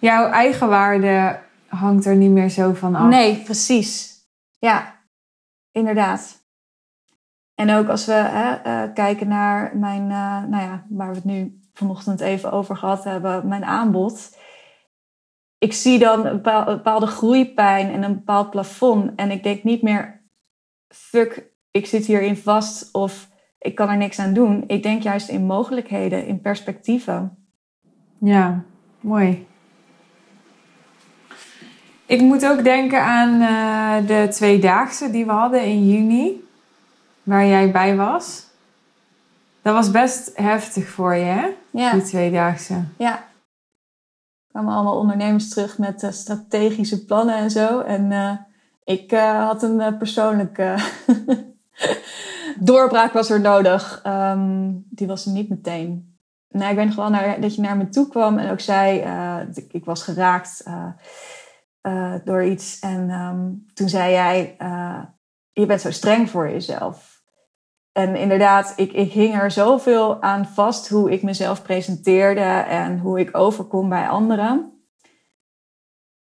[0.00, 3.08] jouw eigen waarde hangt er niet meer zo van af.
[3.08, 4.18] Nee, precies.
[4.60, 5.04] Ja,
[5.70, 6.48] inderdaad.
[7.54, 11.24] En ook als we hè, uh, kijken naar mijn, uh, nou ja, waar we het
[11.24, 14.38] nu vanochtend even over gehad hebben, mijn aanbod.
[15.58, 19.14] Ik zie dan een bepaalde groeipijn en een bepaald plafond.
[19.16, 20.26] En ik denk niet meer,
[20.88, 24.64] fuck, ik zit hierin vast of ik kan er niks aan doen.
[24.66, 27.48] Ik denk juist in mogelijkheden, in perspectieven.
[28.20, 28.64] Ja,
[29.00, 29.46] mooi.
[32.10, 36.48] Ik moet ook denken aan uh, de tweedaagse die we hadden in juni,
[37.22, 38.46] waar jij bij was.
[39.62, 41.48] Dat was best heftig voor je, hè?
[41.70, 41.92] Ja.
[41.92, 42.84] Die tweedaagse.
[42.98, 43.12] Ja.
[43.12, 47.80] Er kwamen allemaal ondernemers terug met uh, strategische plannen en zo.
[47.80, 48.32] En uh,
[48.84, 49.10] ik
[49.46, 50.74] had een persoonlijke
[52.70, 54.02] doorbraak was er nodig.
[54.06, 56.16] Um, die was er niet meteen.
[56.48, 59.04] Nee, ik weet nog wel naar, dat je naar me toe kwam en ook zei,
[59.70, 60.64] ik, was geraakt
[62.24, 62.78] door iets.
[62.78, 64.56] En um, toen zei jij,
[65.52, 67.22] je bent zo streng voor jezelf.
[67.92, 73.20] En inderdaad, ik, ik hing er zoveel aan vast hoe ik mezelf presenteerde en hoe
[73.20, 74.84] ik overkom bij anderen.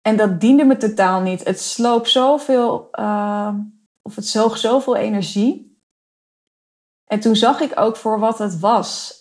[0.02, 1.44] En dat diende me totaal niet.
[1.44, 3.54] Het sloop zoveel, uh,
[4.02, 5.80] of het zoog zoveel energie.
[7.06, 9.20] En toen zag ik ook voor wat het was.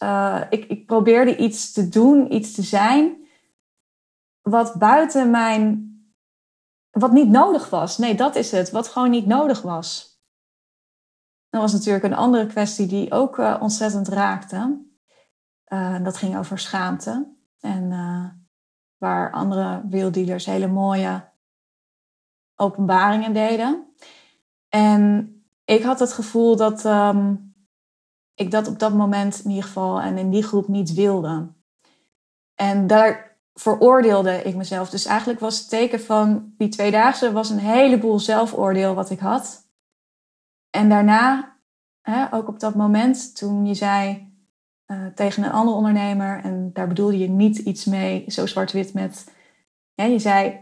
[0.51, 3.27] Ik, ik probeerde iets te doen, iets te zijn,
[4.43, 5.94] wat buiten mijn,
[6.95, 7.99] wat niet nodig was.
[7.99, 10.19] Nee, dat is het, wat gewoon niet nodig was.
[11.49, 14.85] Dat was natuurlijk een andere kwestie die ook uh, ontzettend raakte.
[15.69, 17.33] Uh, dat ging over schaamte.
[17.61, 18.27] En uh,
[18.99, 21.33] waar andere wieldealers hele mooie
[22.55, 23.95] openbaringen deden.
[24.69, 27.55] En ik had het gevoel dat um,
[28.35, 31.53] ik dat op dat moment in ieder geval en in die groep niet wilde.
[32.55, 33.24] En daar
[33.55, 34.91] veroordeelde ik mezelf.
[34.91, 39.69] Dus eigenlijk was het teken van die tweedaagse was een heleboel zelfoordeel wat ik had.
[40.71, 41.57] En daarna,
[42.01, 44.33] hè, ook op dat moment, toen je zei
[44.87, 49.33] uh, tegen een andere ondernemer, en daar bedoelde je niet iets mee, zo zwart-wit met,
[49.95, 50.61] ja, je zei,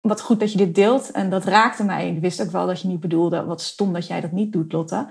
[0.00, 2.10] wat goed dat je dit deelt, en dat raakte mij.
[2.10, 4.72] Ik wist ook wel dat je niet bedoelde, wat stom dat jij dat niet doet,
[4.72, 5.08] Lotte.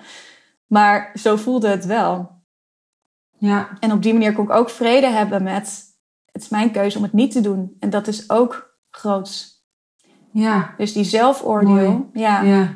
[0.68, 2.44] Maar zo voelde het wel.
[3.38, 3.78] Ja.
[3.80, 5.95] En op die manier kon ik ook vrede hebben met,
[6.36, 7.76] het is mijn keuze om het niet te doen.
[7.80, 9.64] En dat is ook groots.
[10.32, 10.74] Ja.
[10.78, 12.68] Dus die zelfoordeel, ja, Ja.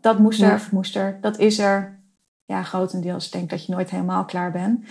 [0.00, 0.54] dat moest er Ja.
[0.54, 1.18] of moest er.
[1.20, 2.00] Dat is er,
[2.44, 3.26] ja, grotendeels.
[3.26, 4.84] Ik denk dat je nooit helemaal klaar bent.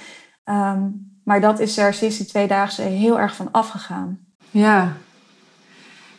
[0.44, 0.82] Ehm,
[1.24, 4.20] maar dat is er sinds die tweedaagse heel erg van afgegaan.
[4.52, 4.92] Ja.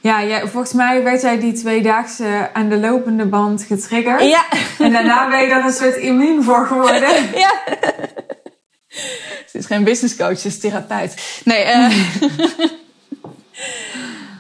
[0.01, 4.23] Ja, jij, volgens mij werd jij die tweedaagse aan de lopende band getriggerd.
[4.23, 4.45] Ja,
[4.79, 7.31] En daarna ben je daar een soort immuun voor geworden.
[7.45, 7.53] ja.
[9.51, 11.41] Ze is geen business coach, ze is therapeut.
[11.45, 11.93] Nee, eh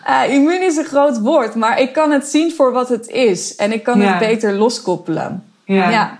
[0.05, 3.57] eh, immuun is een groot woord, maar ik kan het zien voor wat het is.
[3.57, 4.09] En ik kan Ja.
[4.09, 5.45] het beter loskoppelen.
[5.65, 5.91] Ja.
[5.91, 6.19] ja.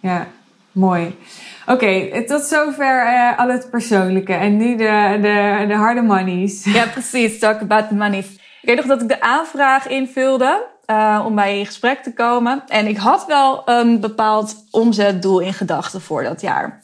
[0.00, 0.26] Ja,
[0.72, 1.18] mooi.
[1.66, 4.32] Oké, tot zover eh, al het persoonlijke.
[4.32, 6.64] En nu de, de, de harde monies.
[6.78, 7.38] Ja, precies.
[7.38, 8.18] Talk about the money.
[8.18, 8.26] Ik
[8.62, 10.64] weet nog dat ik de aanvraag invulde
[11.26, 12.62] om bij je in gesprek te komen.
[12.68, 16.82] En ik had wel een bepaald omzetdoel in gedachten voor dat jaar.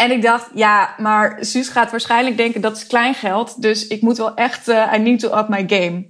[0.00, 3.62] En ik dacht, ja, maar Suus gaat waarschijnlijk denken dat is kleingeld.
[3.62, 6.06] Dus ik moet wel echt, eh, I need to up my game.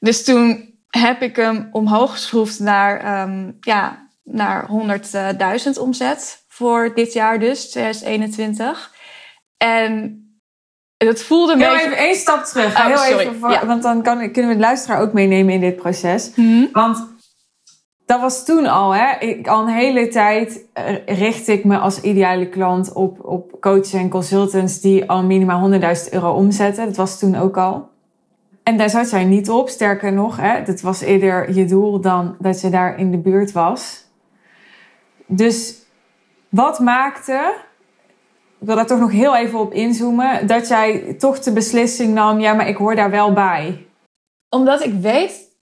[0.00, 7.12] Dus toen heb ik hem omhoog geschroefd naar, ehm, ja, naar 100.000 omzet voor dit
[7.12, 8.92] jaar dus, 2021.
[9.56, 10.18] En
[10.96, 11.84] het voelde een Heel beetje...
[11.86, 12.74] even één stap terug.
[12.78, 13.18] Oh, heel sorry.
[13.18, 13.66] even voor- Ja.
[13.66, 16.30] Want dan kan, kunnen we de luisteraar ook meenemen in dit proces.
[16.34, 16.66] Mhm.
[16.72, 17.13] Want
[18.06, 19.18] dat was toen al, hè.
[19.18, 23.92] Ik, al een hele tijd eh, richt ik me als ideale klant op, op coaches
[23.92, 25.78] en consultants die al minimaal 100.000
[26.10, 26.84] euro omzetten.
[26.84, 27.88] Dat was toen ook al.
[28.62, 29.68] En daar zat jij niet op.
[29.68, 33.52] Sterker nog, hè, dat was eerder je doel dan dat je daar in de buurt
[33.52, 34.04] was.
[35.26, 35.82] Dus
[36.48, 37.54] wat maakte,
[38.60, 42.40] ik wil daar toch nog heel even op inzoomen, dat jij toch de beslissing nam,
[42.40, 43.86] ja, maar ik hoor daar wel bij.
[44.48, 45.52] Omdat ik weet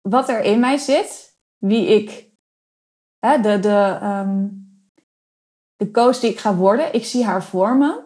[0.00, 1.25] wat er in mij zit,
[1.58, 2.30] wie ik,
[3.18, 4.48] hè, de, de, ehm,
[5.76, 8.04] de coach die ik ga worden, ik zie haar voor me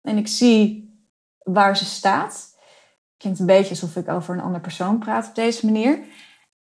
[0.00, 0.90] en ik zie
[1.38, 2.50] waar ze staat.
[3.16, 6.04] Klinkt een beetje alsof ik over een ander persoon praat op deze manier.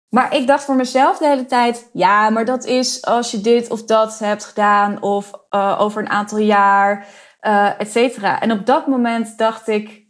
[0.08, 3.70] Maar ik dacht voor mezelf de hele tijd, ja, maar dat is als je dit
[3.70, 7.06] of dat hebt gedaan of eh, over een aantal jaar,
[7.40, 8.40] eh et cetera.
[8.40, 10.06] En op dat moment dacht ik,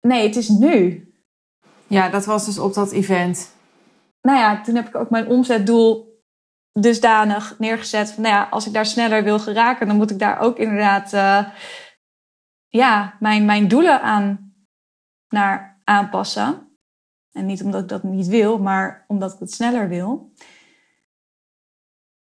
[0.00, 1.04] nee, het is nu.
[1.86, 3.55] Ja, dat was dus op dat event.
[4.26, 6.20] Nou ja, toen heb ik ook mijn omzetdoel
[6.72, 8.12] dusdanig neergezet.
[8.12, 11.12] Van, nou ja, als ik daar sneller wil geraken, dan moet ik daar ook inderdaad
[11.12, 11.46] eh,
[12.68, 14.54] ja, mijn, mijn doelen aan
[15.28, 16.78] naar aanpassen.
[17.32, 20.32] En niet omdat ik dat niet wil, maar omdat ik het sneller wil.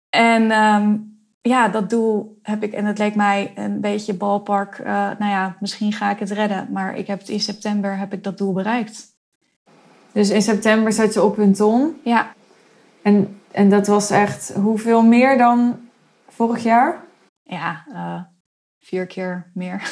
[0.09, 0.97] En ehm,
[1.41, 4.79] ja, dat doel heb ik, en het leek mij een beetje ballpark.
[4.79, 8.23] eh, nou ja, misschien ga ik het redden, maar ik heb in september heb ik
[8.23, 9.14] dat doel bereikt.
[10.15, 12.01] Dus in september zat je op een ton.
[12.03, 12.33] Ja,
[13.01, 15.89] En, en dat was echt hoeveel meer dan
[16.27, 17.03] vorig jaar?
[17.43, 18.23] ja, eh,
[18.79, 19.91] vier keer meer.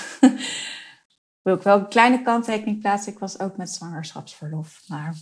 [1.44, 3.14] Wil ik wel een kleine kanttekening plaatsen.
[3.14, 4.82] Ik was ook met zwangerschapsverlof.
[4.88, 5.16] Maar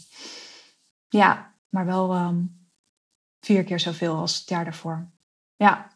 [1.08, 2.44] ja, maar wel ehm,
[3.40, 5.12] vier keer zoveel als het jaar daarvoor.
[5.56, 5.92] Ja.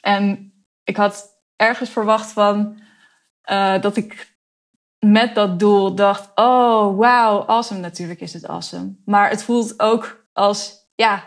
[0.00, 0.52] En
[0.84, 2.80] ik had ergens verwacht van
[3.40, 4.35] eh, dat ik
[4.98, 7.80] met dat doel dacht: oh, wauw, awesome.
[7.80, 8.96] Natuurlijk is het awesome.
[9.04, 11.24] Maar het voelt ook als: ja,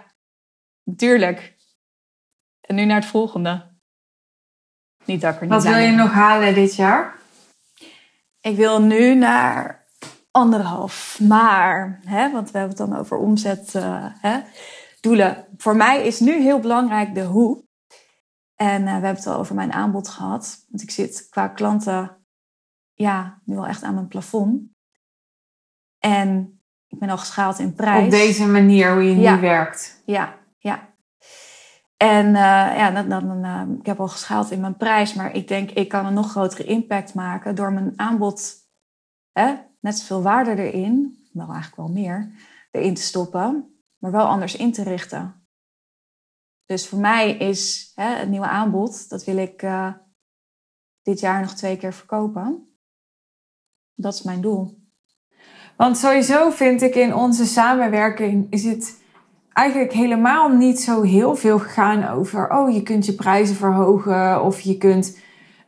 [0.83, 1.57] natuurlijk.
[2.61, 3.67] En nu naar het volgende.
[5.05, 7.15] Niet dat ik er niet Wat wil je nog halen dit jaar?
[8.41, 9.85] Ik wil nu naar
[10.31, 11.19] anderhalf.
[11.19, 14.39] Maar, hè, want we hebben het dan over omzet, eh, hè,
[15.01, 15.47] doelen.
[15.57, 17.63] Voor mij is nu heel belangrijk de hoe.
[18.55, 20.65] En eh, we hebben het al over mijn aanbod gehad.
[20.69, 22.17] Want ik zit qua klanten,
[23.01, 24.61] ja, nu al echt aan mijn plafond.
[25.99, 28.05] En ik ben al geschaald in prijs.
[28.05, 29.35] Op deze manier, hoe je Ja.
[29.35, 30.01] nu werkt.
[30.05, 30.93] Ja, ja.
[31.97, 35.47] En eh, ja, dan, dan, eh, ik heb al geschaald in mijn prijs, maar ik
[35.47, 38.53] denk ik kan een nog grotere impact maken door mijn aanbod
[39.31, 42.31] hè, net zoveel waarde erin, wel eigenlijk wel meer,
[42.71, 45.47] erin te stoppen, maar wel anders in te richten.
[46.65, 49.93] Dus voor mij is hè, het nieuwe aanbod, dat wil ik eh,
[51.01, 52.68] dit jaar nog twee keer verkopen.
[54.01, 54.77] Dat is mijn doel.
[55.77, 59.01] Want sowieso vind ik in onze samenwerking is het
[59.53, 64.59] eigenlijk helemaal niet zo heel veel gegaan over, oh je kunt je prijzen verhogen of
[64.59, 65.17] je kunt.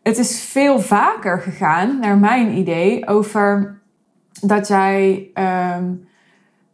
[0.03, 3.79] Het is veel vaker gegaan, naar mijn idee, over
[4.41, 5.93] dat jij ehm,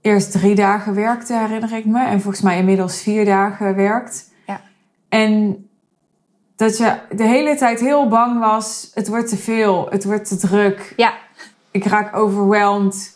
[0.02, 4.32] eerst drie dagen werkte, herinner ik me, en volgens mij inmiddels vier dagen werkt.
[4.46, 4.62] Ja.
[5.10, 5.66] En
[6.56, 10.38] dat je de hele tijd heel bang was, het wordt te veel, het wordt te
[10.38, 11.14] druk Ja,
[11.72, 13.16] ik raak overwhelmed.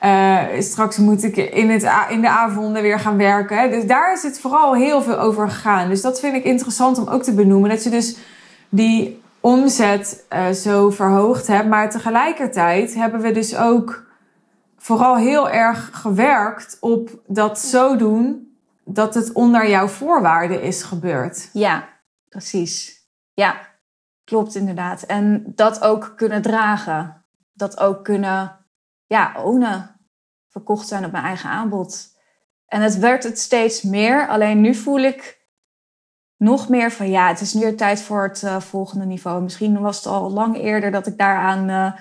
[0.00, 3.70] Eh, straks moet ik in, het, in de avonden weer gaan werken.
[3.70, 5.88] Dus daar is het vooral heel veel over gegaan.
[5.88, 7.70] Dus dat vind ik interessant om ook te benoemen.
[7.70, 8.16] Dat je dus
[8.68, 11.68] die omzet eh, zo verhoogd hebt.
[11.68, 14.06] Maar tegelijkertijd hebben we dus ook
[14.76, 21.48] vooral heel erg gewerkt op dat zo doen dat het onder jouw voorwaarden is gebeurd.
[21.52, 21.88] Ja,
[22.28, 23.06] precies.
[23.34, 23.56] Ja,
[24.24, 25.02] klopt inderdaad.
[25.02, 27.17] En dat ook kunnen dragen.
[27.58, 28.66] Dat ook kunnen,
[29.06, 30.00] ja, ownen.
[30.48, 32.16] Verkocht zijn op mijn eigen aanbod.
[32.66, 34.28] En het werd het steeds meer.
[34.28, 35.46] Alleen nu voel ik
[36.36, 39.42] nog meer van, ja, het is nu tijd voor het eh, volgende niveau.
[39.42, 42.00] Misschien was het al lang eerder dat ik daaraan eh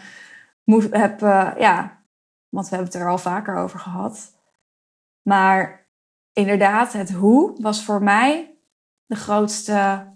[0.67, 2.03] moest, heb, eh, ja,
[2.49, 4.35] want we hebben het er al vaker over gehad.
[5.21, 5.89] Maar
[6.33, 8.57] inderdaad, het hoe was voor mij
[9.05, 10.07] de grootste,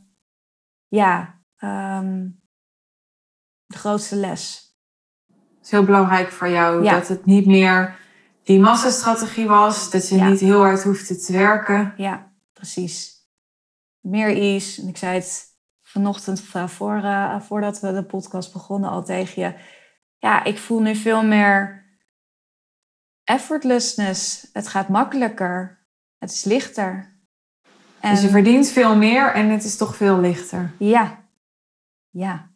[0.88, 2.30] ja, ehm,
[3.66, 4.71] de grootste les.
[5.62, 6.92] Het is heel belangrijk voor jou Ja.
[6.94, 8.00] dat het niet meer
[8.44, 9.90] die massastrategie was.
[9.92, 10.28] Dat je Ja.
[10.30, 11.94] niet heel hard hoefde te werken.
[11.98, 13.20] Ja, precies.
[14.00, 14.82] Meer ease.
[14.82, 15.46] En ik zei het
[15.82, 19.54] vanochtend eh, voor, eh, voordat we de podcast begonnen al tegen je.
[20.18, 21.86] Ja, ik voel nu veel meer
[23.24, 24.50] effortlessness.
[24.54, 25.86] Het gaat makkelijker.
[26.18, 27.20] Het is lichter.
[28.00, 30.72] En Dus je verdient veel meer en het is toch veel lichter.
[30.80, 31.24] Ja.
[32.10, 32.50] Ja.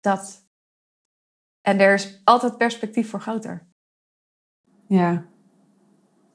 [0.00, 0.44] Dat.
[1.66, 3.66] En er is altijd perspectief voor groter.
[4.86, 5.24] Ja.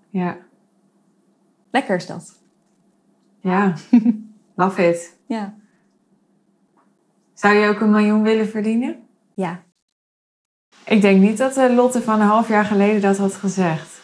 [0.10, 0.38] Ja.
[1.70, 2.40] Lekker is dat.
[3.40, 3.74] Ja.
[4.56, 5.18] Love it.
[5.28, 5.56] Ja.
[7.34, 9.08] Zou je ook een miljoen willen verdienen?
[9.34, 9.64] Ja.
[10.86, 14.02] Ik denk niet dat eh, Lotte van een half jaar geleden dat had gezegd.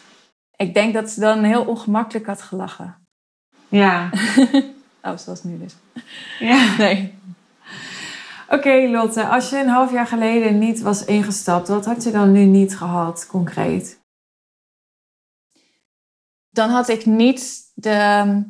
[0.56, 3.06] Ik denk dat ze dan heel ongemakkelijk had gelachen.
[3.68, 4.10] Ja.
[5.02, 5.76] Oh, zoals nu dus.
[6.38, 6.76] ja.
[6.76, 7.17] Nee.
[8.50, 12.32] Oké Lotte, als je een half jaar geleden niet was ingestapt, wat had je dan
[12.32, 14.00] nu niet gehad, concreet?
[16.50, 18.42] Dan had ik niet de ehm,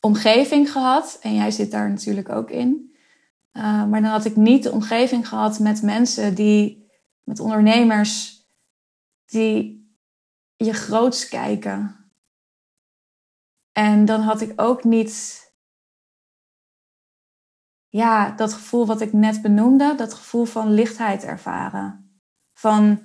[0.00, 1.18] omgeving gehad.
[1.20, 2.96] En jij zit daar natuurlijk ook in.
[3.52, 6.90] Uh, maar dan had ik niet de omgeving gehad met mensen die,
[7.24, 8.42] met ondernemers,
[9.26, 9.90] die
[10.56, 11.96] je groots kijken.
[13.72, 15.45] En dan had ik ook niet
[17.96, 22.20] ja, dat gevoel wat ik net benoemde, dat gevoel van lichtheid ervaren.
[22.52, 23.02] Van,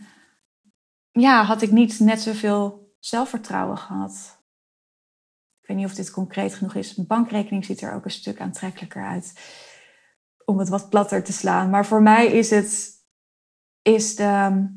[1.11, 4.43] ja, had ik niet net zoveel zelfvertrouwen gehad.
[5.61, 6.95] Ik weet niet of dit concreet genoeg is.
[6.95, 9.33] Mijn bankrekening ziet er ook een stuk aantrekkelijker uit.
[10.45, 11.69] Om het wat platter te slaan.
[11.69, 12.99] Maar voor mij is het
[13.81, 14.67] is de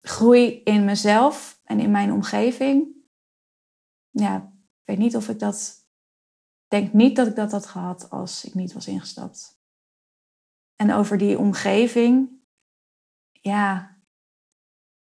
[0.00, 2.88] groei in mezelf en in mijn omgeving.
[4.10, 5.81] Ja, ik weet niet of ik dat
[6.72, 9.60] denk niet dat ik dat had gehad als ik niet was ingestapt.
[10.76, 12.30] En over die omgeving,
[13.32, 13.96] ja,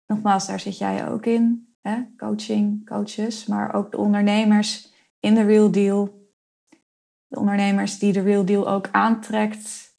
[0.05, 1.75] nogmaals, daar zit jij ook in.
[1.81, 2.03] Hè?
[2.17, 6.31] Coaching, coaches, maar ook de ondernemers in de Real Deal.
[7.27, 9.95] De ondernemers die de Real Deal ook aantrekt.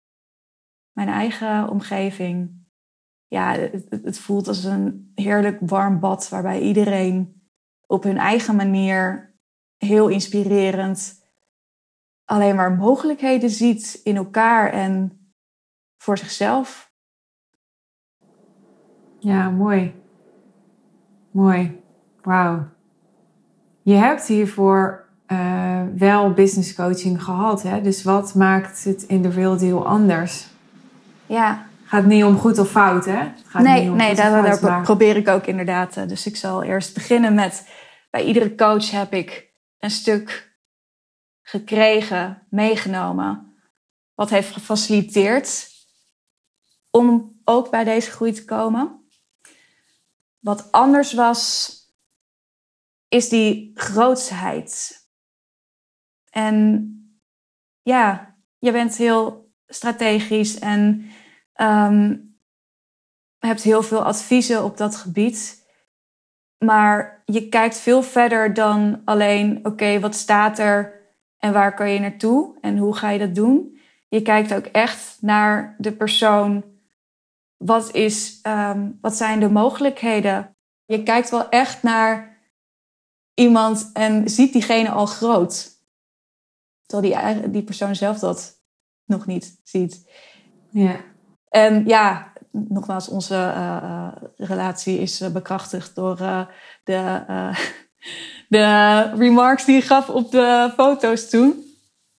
[0.92, 2.66] Mijn eigen omgeving.
[3.26, 7.48] Ja, het, het voelt als een heerlijk warm bad waarbij iedereen
[7.86, 9.34] op hun eigen manier
[9.76, 11.17] heel inspirerend
[12.28, 15.18] alleen maar mogelijkheden ziet in elkaar en
[15.96, 16.92] voor zichzelf.
[19.18, 19.94] Ja, mooi.
[21.30, 21.80] Mooi.
[22.22, 22.66] Wauw.
[23.82, 27.80] Je hebt hiervoor uh, wel business coaching gehad, hè?
[27.80, 30.46] Dus wat maakt het in de real deal anders?
[31.26, 31.66] Ja.
[31.84, 33.16] Gaat niet om goed of fout, hè?
[33.18, 35.96] Het gaat nee, niet om nee daar, fout, daar maar- probeer ik ook inderdaad.
[35.96, 37.68] eh, Dus ik zal eerst beginnen met...
[38.10, 40.47] Bij iedere coach heb ik een stuk
[41.48, 43.56] gekregen, meegenomen...
[44.14, 45.68] wat heeft gefaciliteerd
[46.90, 49.08] om ook bij deze groei te komen.
[50.38, 51.72] Wat anders was,
[53.08, 54.96] is die grootsheid.
[56.30, 56.92] En
[57.82, 61.10] ja, je bent heel strategisch en
[61.52, 62.16] ehm,
[63.38, 65.66] hebt heel veel adviezen op dat gebied.
[66.58, 70.97] Maar je kijkt veel verder dan alleen, oké, wat staat er
[71.38, 73.78] en waar kan je naartoe en hoe ga je dat doen?
[74.08, 76.64] Je kijkt ook echt naar de persoon.
[77.56, 80.56] Wat, is, ehm, wat zijn de mogelijkheden?
[80.84, 82.38] Je kijkt wel echt naar
[83.34, 85.76] iemand en ziet diegene al groot.
[86.86, 88.62] Terwijl die, die persoon zelf dat
[89.04, 90.10] nog niet ziet.
[90.70, 90.96] Ja.
[91.48, 96.16] En ja, nogmaals, onze eh, eh, relatie is eh, bekrachtigd door
[96.84, 97.26] de,
[98.48, 101.64] de remarks die je gaf op de foto's toen.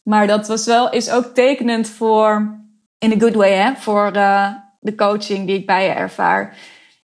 [0.04, 2.60] Maar dat was wel, is ook tekenend voor,
[2.98, 6.58] in a good way, hè, voor eh, de coaching die ik bij je ervaar.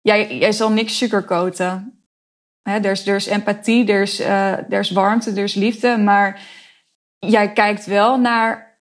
[0.03, 1.99] Jij, jij zal niks sugarcoaten.
[2.62, 5.97] Er, is, er is empathie, er is, eh, er is warmte, er is liefde.
[5.97, 6.41] Maar
[7.18, 8.79] jij kijkt wel naar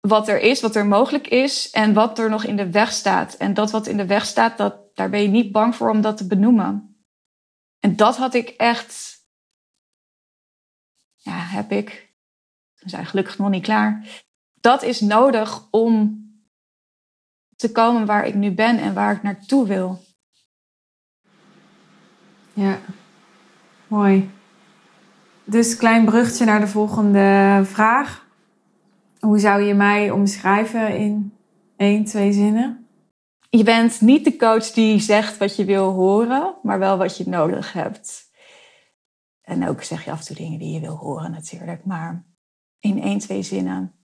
[0.00, 3.34] wat er is, wat er mogelijk is en wat er nog in de weg staat.
[3.34, 6.00] En dat wat in de weg staat, dat, daar ben je niet bang voor om
[6.00, 7.04] dat te benoemen.
[7.80, 9.13] En dat had ik echt,
[11.24, 12.12] ja, heb ik,
[12.78, 14.22] we zijn gelukkig nog niet klaar.
[14.60, 16.22] Dat is nodig om
[17.56, 20.00] te komen waar ik nu ben en waar ik naartoe wil.
[22.52, 22.78] Ja,
[23.86, 24.30] mooi.
[25.44, 28.26] Dus klein bruggetje naar de volgende vraag.
[29.20, 31.32] Hoe zou je mij omschrijven in
[31.76, 32.88] één, twee zinnen?
[33.50, 37.28] Je bent niet de coach die zegt wat je wil horen, maar wel wat je
[37.28, 38.23] nodig hebt.
[39.44, 42.26] En ook zeg je af en toe dingen die je wil horen natuurlijk, maar
[42.78, 44.04] in één, twee zinnen.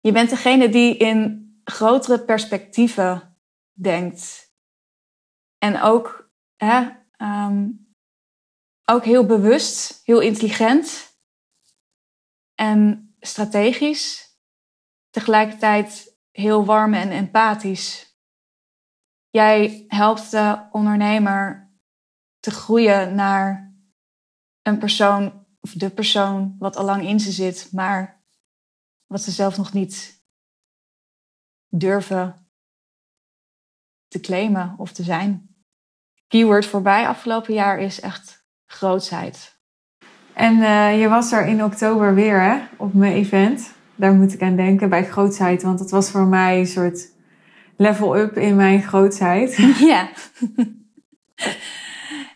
[0.00, 3.36] Je bent degene die in grotere perspectieven
[3.72, 4.52] denkt.
[5.58, 7.70] En ook, hè, ehm,
[8.84, 11.16] ook heel bewust, heel intelligent
[12.54, 14.34] en strategisch.
[15.10, 18.16] Tegelijkertijd heel warm en empathisch.
[19.28, 21.70] Jij helpt de ondernemer
[22.40, 23.75] te groeien naar
[24.66, 28.22] een persoon, of de persoon wat al lang in ze zit, maar
[29.06, 30.24] wat ze zelf nog niet
[31.68, 32.48] durven
[34.08, 35.56] te claimen of te zijn.
[36.28, 39.58] Keyword voorbij afgelopen jaar is echt grootsheid.
[40.32, 43.72] En eh, je was er in oktober weer hè, op mijn event.
[43.94, 47.12] Daar moet ik aan denken bij grootsheid, want dat was voor mij een soort
[47.76, 49.56] level up in mijn grootsheid.
[49.78, 50.08] Ja.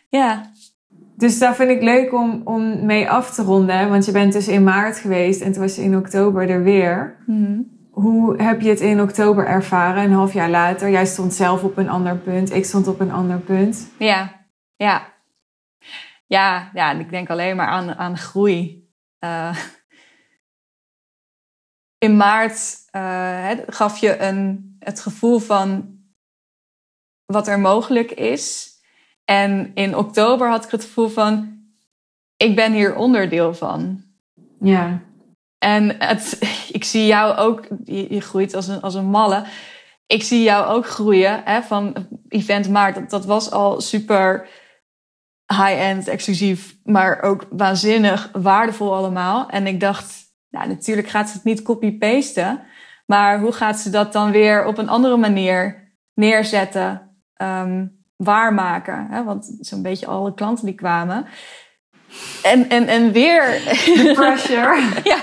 [0.09, 0.53] ja.
[1.21, 3.89] Dus daar vind ik leuk om, om mee af te ronden.
[3.89, 7.23] Want je bent dus in maart geweest en toen was je in oktober er weer.
[7.27, 7.61] Mhm.
[7.91, 10.91] Hoe heb je het in oktober ervaren, een half jaar later?
[10.91, 13.91] Jij stond zelf op een ander punt, ik stond op een ander punt.
[13.99, 14.47] Ja,
[14.77, 15.13] ja.
[16.27, 18.89] Ja, ja, en ik denk alleen maar aan, aan groei.
[19.19, 19.57] Eh,
[21.99, 25.99] in maart eh, gaf je een, het gevoel van
[27.27, 28.71] wat er mogelijk is.
[29.31, 31.59] En in oktober had ik het gevoel van,
[32.37, 34.03] ik ben hier onderdeel van.
[34.61, 35.01] Ja,
[35.59, 36.39] En het,
[36.73, 39.45] ik zie jou ook, je, je groeit als een, als een malle.
[40.07, 42.95] Ik zie jou ook groeien hè, van event maart.
[42.95, 44.49] Dat, dat was al super
[45.47, 49.49] high-end, exclusief, maar ook waanzinnig waardevol allemaal.
[49.49, 50.15] En ik dacht,
[50.49, 52.63] nou, natuurlijk gaat ze het niet copy-pasten.
[53.07, 57.87] Maar hoe gaat ze dat dan weer op een andere manier neerzetten, ehm,
[58.21, 59.07] waarmaken?
[59.11, 59.25] Hè?
[59.25, 61.27] Want zo'n beetje alle klanten die kwamen.
[62.43, 64.83] En, en, en weer the pressure.
[65.13, 65.21] ja.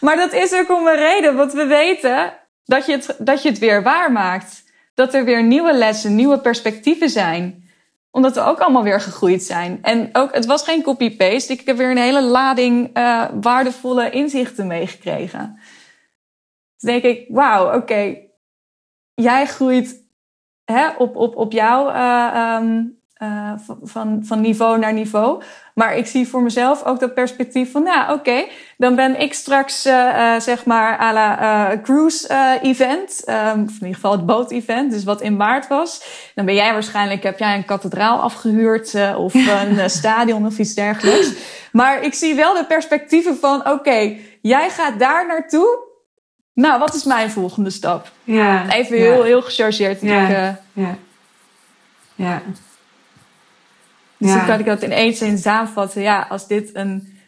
[0.00, 2.32] Maar dat is ook om een reden, want we weten
[2.64, 4.64] dat je het, dat je het weer waarmaakt.
[4.94, 7.64] Dat er weer nieuwe lessen, nieuwe perspectieven zijn.
[8.10, 9.78] Omdat we ook allemaal weer gegroeid zijn.
[9.82, 11.52] En ook, het was geen copy-paste.
[11.52, 15.60] Ik heb weer een hele lading eh, waardevolle inzichten meegekregen.
[16.76, 18.16] Dus denk ik, wauw, oké.
[19.14, 20.05] Jij groeit
[20.66, 22.82] hè, op, op, op jouw eh, ehm,
[23.22, 23.52] uh,
[23.82, 25.42] van, van niveau naar niveau.
[25.74, 28.46] Maar ik zie voor mezelf ook dat perspectief van, nou oké,
[28.76, 33.24] dan ben ik straks uh, zeg maar à la cruise event.
[33.28, 36.04] Um, of in ieder geval het boot event, dus wat in maart was.
[36.34, 41.32] Dan ben jij waarschijnlijk, heb jij een kathedraal afgehuurd of een stadion of iets dergelijks.
[41.72, 45.85] Maar ik zie wel de perspectieven van, oké, jij gaat daar naartoe.
[46.56, 48.12] Nou, wat is mijn volgende stap?
[48.24, 50.00] Ja, Even heel, heel gechargeerd.
[50.00, 50.98] Ja, ja.
[52.14, 52.42] ja.
[54.16, 56.02] Dus dan kan ik dat in één zin samenvatten.
[56.02, 57.18] Ja, als dit een,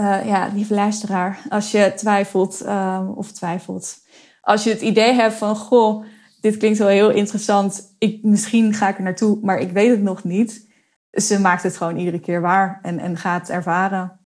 [0.00, 3.96] uh, ja, lieve luisteraar, als je twijfelt, uh, of twijfelt,
[4.40, 6.04] als je het idee hebt van, goh,
[6.40, 10.02] dit klinkt wel heel interessant, ik, misschien ga ik er naartoe, maar ik weet het
[10.02, 10.70] nog niet.
[11.10, 14.20] Ze maakt het gewoon iedere keer waar en, en gaat ervaren.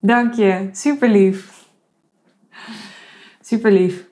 [0.00, 1.66] Dank je, super lief.
[3.52, 4.04] Super lief.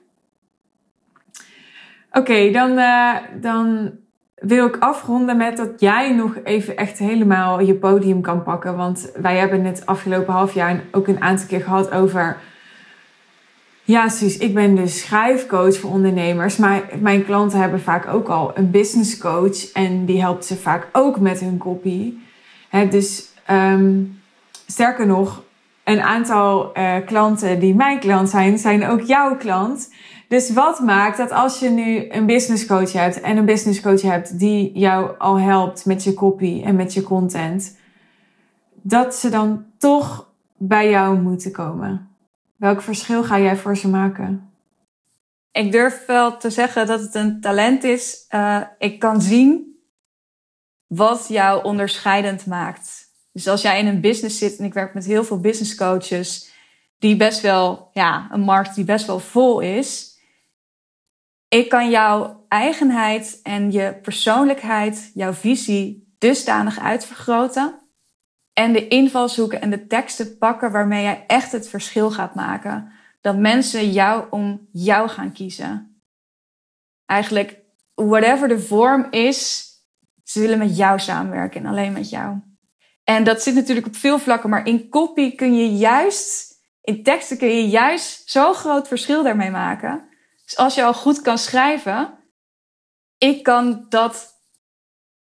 [2.11, 3.91] Oké, dan, uh, dan
[4.35, 8.75] wil ik afronden met dat jij nog even echt helemaal je podium kan pakken.
[8.75, 12.37] Want wij hebben het afgelopen half jaar ook een aantal keer gehad over.
[13.83, 16.57] Ja, Suus, ik ben dus schrijfcoach voor ondernemers.
[16.57, 19.71] Maar mijn klanten hebben vaak ook al een business coach.
[19.71, 22.13] En die helpt ze vaak ook met hun copy.
[22.89, 24.19] dus um,
[24.67, 25.43] sterker nog,
[25.83, 29.93] een aantal uh, klanten die mijn klant zijn, zijn ook jouw klant.
[30.27, 34.01] Dus wat maakt dat als je nu een business coach hebt en een business coach
[34.01, 37.77] hebt die jou al helpt met je copy en met je content,
[38.81, 42.09] dat ze dan toch bij jou moeten komen?
[42.55, 44.51] Welk verschil ga jij voor ze maken?
[45.51, 48.25] Ik durf wel te zeggen dat het een talent is.
[48.29, 49.75] Uh, ik kan zien
[50.87, 53.00] wat jou onderscheidend maakt.
[53.31, 56.49] Dus als jij in een business zit en ik werk met heel veel business coaches,
[56.99, 60.11] die best wel, ja, een markt die best wel vol is
[61.53, 67.79] ik kan jouw eigenheid en je persoonlijkheid, jouw visie dusdanig uitvergroten.
[68.53, 72.91] En de invalshoeken en de teksten pakken waarmee jij echt het verschil gaat maken.
[73.21, 76.01] Dat mensen jou om jou gaan kiezen.
[77.05, 77.59] Eigenlijk,
[77.93, 79.69] whatever de vorm is,
[80.23, 82.39] ze willen met jou samenwerken en alleen met jou.
[83.11, 87.37] En dat zit natuurlijk op veel vlakken, maar in copy kun je juist, in teksten
[87.37, 90.09] kun je juist zo'n groot verschil daarmee maken.
[90.45, 92.13] Dus als je al goed kan schrijven,
[93.17, 94.41] ik kan dat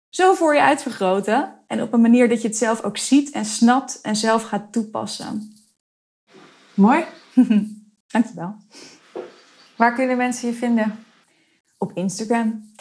[0.09, 1.63] zo voor je uitvergroten.
[1.67, 4.71] En op een manier dat je het zelf ook ziet en snapt en zelf gaat
[4.71, 5.53] toepassen.
[6.73, 7.05] Mooi.
[8.11, 8.55] Dankjewel.
[9.75, 11.05] Waar kunnen mensen je vinden?
[11.77, 12.73] Op Instagram.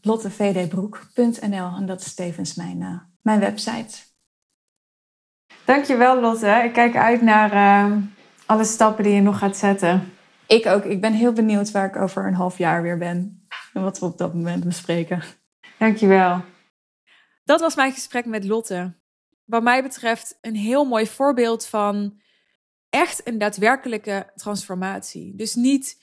[0.00, 4.09] lottevdbroek.nl en dat is tevens mijn, uh, mijn website.
[5.70, 6.62] Dankjewel Lotte.
[6.64, 7.96] Ik kijk uit naar uh,
[8.46, 10.12] alle stappen die je nog gaat zetten.
[10.46, 10.84] Ik ook.
[10.84, 13.46] Ik ben heel benieuwd waar ik over een half jaar weer ben.
[13.72, 15.22] En wat we op dat moment bespreken.
[15.78, 16.44] Dankjewel.
[17.44, 18.94] Dat was mijn gesprek met Lotte.
[19.44, 22.20] Wat mij betreft een heel mooi voorbeeld van
[22.88, 25.36] echt een daadwerkelijke transformatie.
[25.36, 26.02] Dus niet,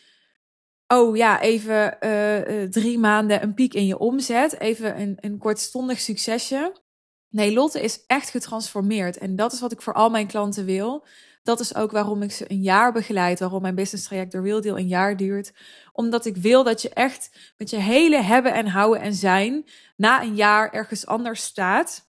[0.87, 4.59] oh ja, even uh, drie maanden een piek in je omzet.
[4.59, 6.85] Even een, een kortstondig succesje.
[7.29, 9.17] Nee, Lotte is echt getransformeerd.
[9.17, 11.05] En dat is wat ik voor al mijn klanten wil.
[11.43, 14.61] Dat is ook waarom ik ze een jaar begeleid, waarom mijn business traject de Real
[14.61, 15.53] Deal een jaar duurt.
[15.91, 19.65] Omdat ik wil dat je echt met je hele hebben en houden en zijn
[19.95, 22.05] na een jaar ergens anders staat.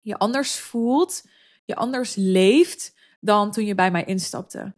[0.00, 1.22] Je anders voelt,
[1.64, 4.74] je anders leeft dan toen je bij mij instapte.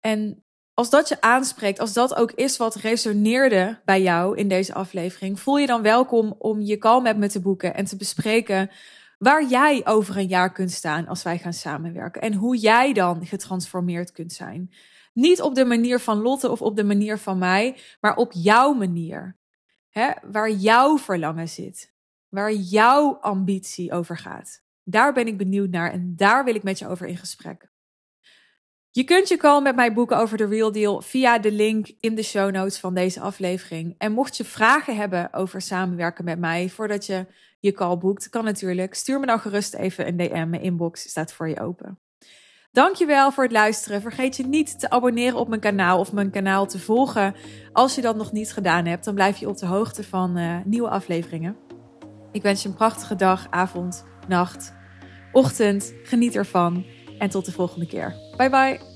[0.00, 0.43] En
[0.74, 5.40] als dat je aanspreekt, als dat ook is wat resoneerde bij jou in deze aflevering,
[5.40, 8.70] voel je dan welkom om je call met me te boeken en te bespreken
[9.18, 12.22] waar jij over een jaar kunt staan als wij gaan samenwerken.
[12.22, 14.70] En hoe jij dan getransformeerd kunt zijn.
[15.12, 18.72] Niet op de manier van Lotte of op de manier van mij, maar op jouw
[18.72, 19.36] manier.
[19.90, 20.10] Hè?
[20.22, 21.92] Waar jouw verlangen zit.
[22.28, 24.62] Waar jouw ambitie over gaat.
[24.82, 27.72] Daar ben ik benieuwd naar en daar wil ik met je over in gesprek.
[28.94, 32.14] Je kunt je call met mij boeken over de Real Deal via de link in
[32.14, 33.94] de show notes van deze aflevering.
[33.98, 37.26] En mocht je vragen hebben over samenwerken met mij voordat je
[37.60, 38.94] je call boekt, kan natuurlijk.
[38.94, 40.48] Stuur me dan gerust even een DM.
[40.48, 41.98] Mijn inbox staat voor je open.
[42.72, 44.00] Dankjewel voor het luisteren.
[44.00, 47.34] Vergeet je niet te abonneren op mijn kanaal of mijn kanaal te volgen.
[47.72, 50.56] Als je dat nog niet gedaan hebt, dan blijf je op de hoogte van uh,
[50.64, 51.56] nieuwe afleveringen.
[52.32, 54.74] Ik wens je een prachtige dag, avond, nacht,
[55.32, 55.94] ochtend.
[56.02, 56.84] Geniet ervan
[57.18, 58.14] en tot de volgende keer.
[58.36, 58.93] Bye bye.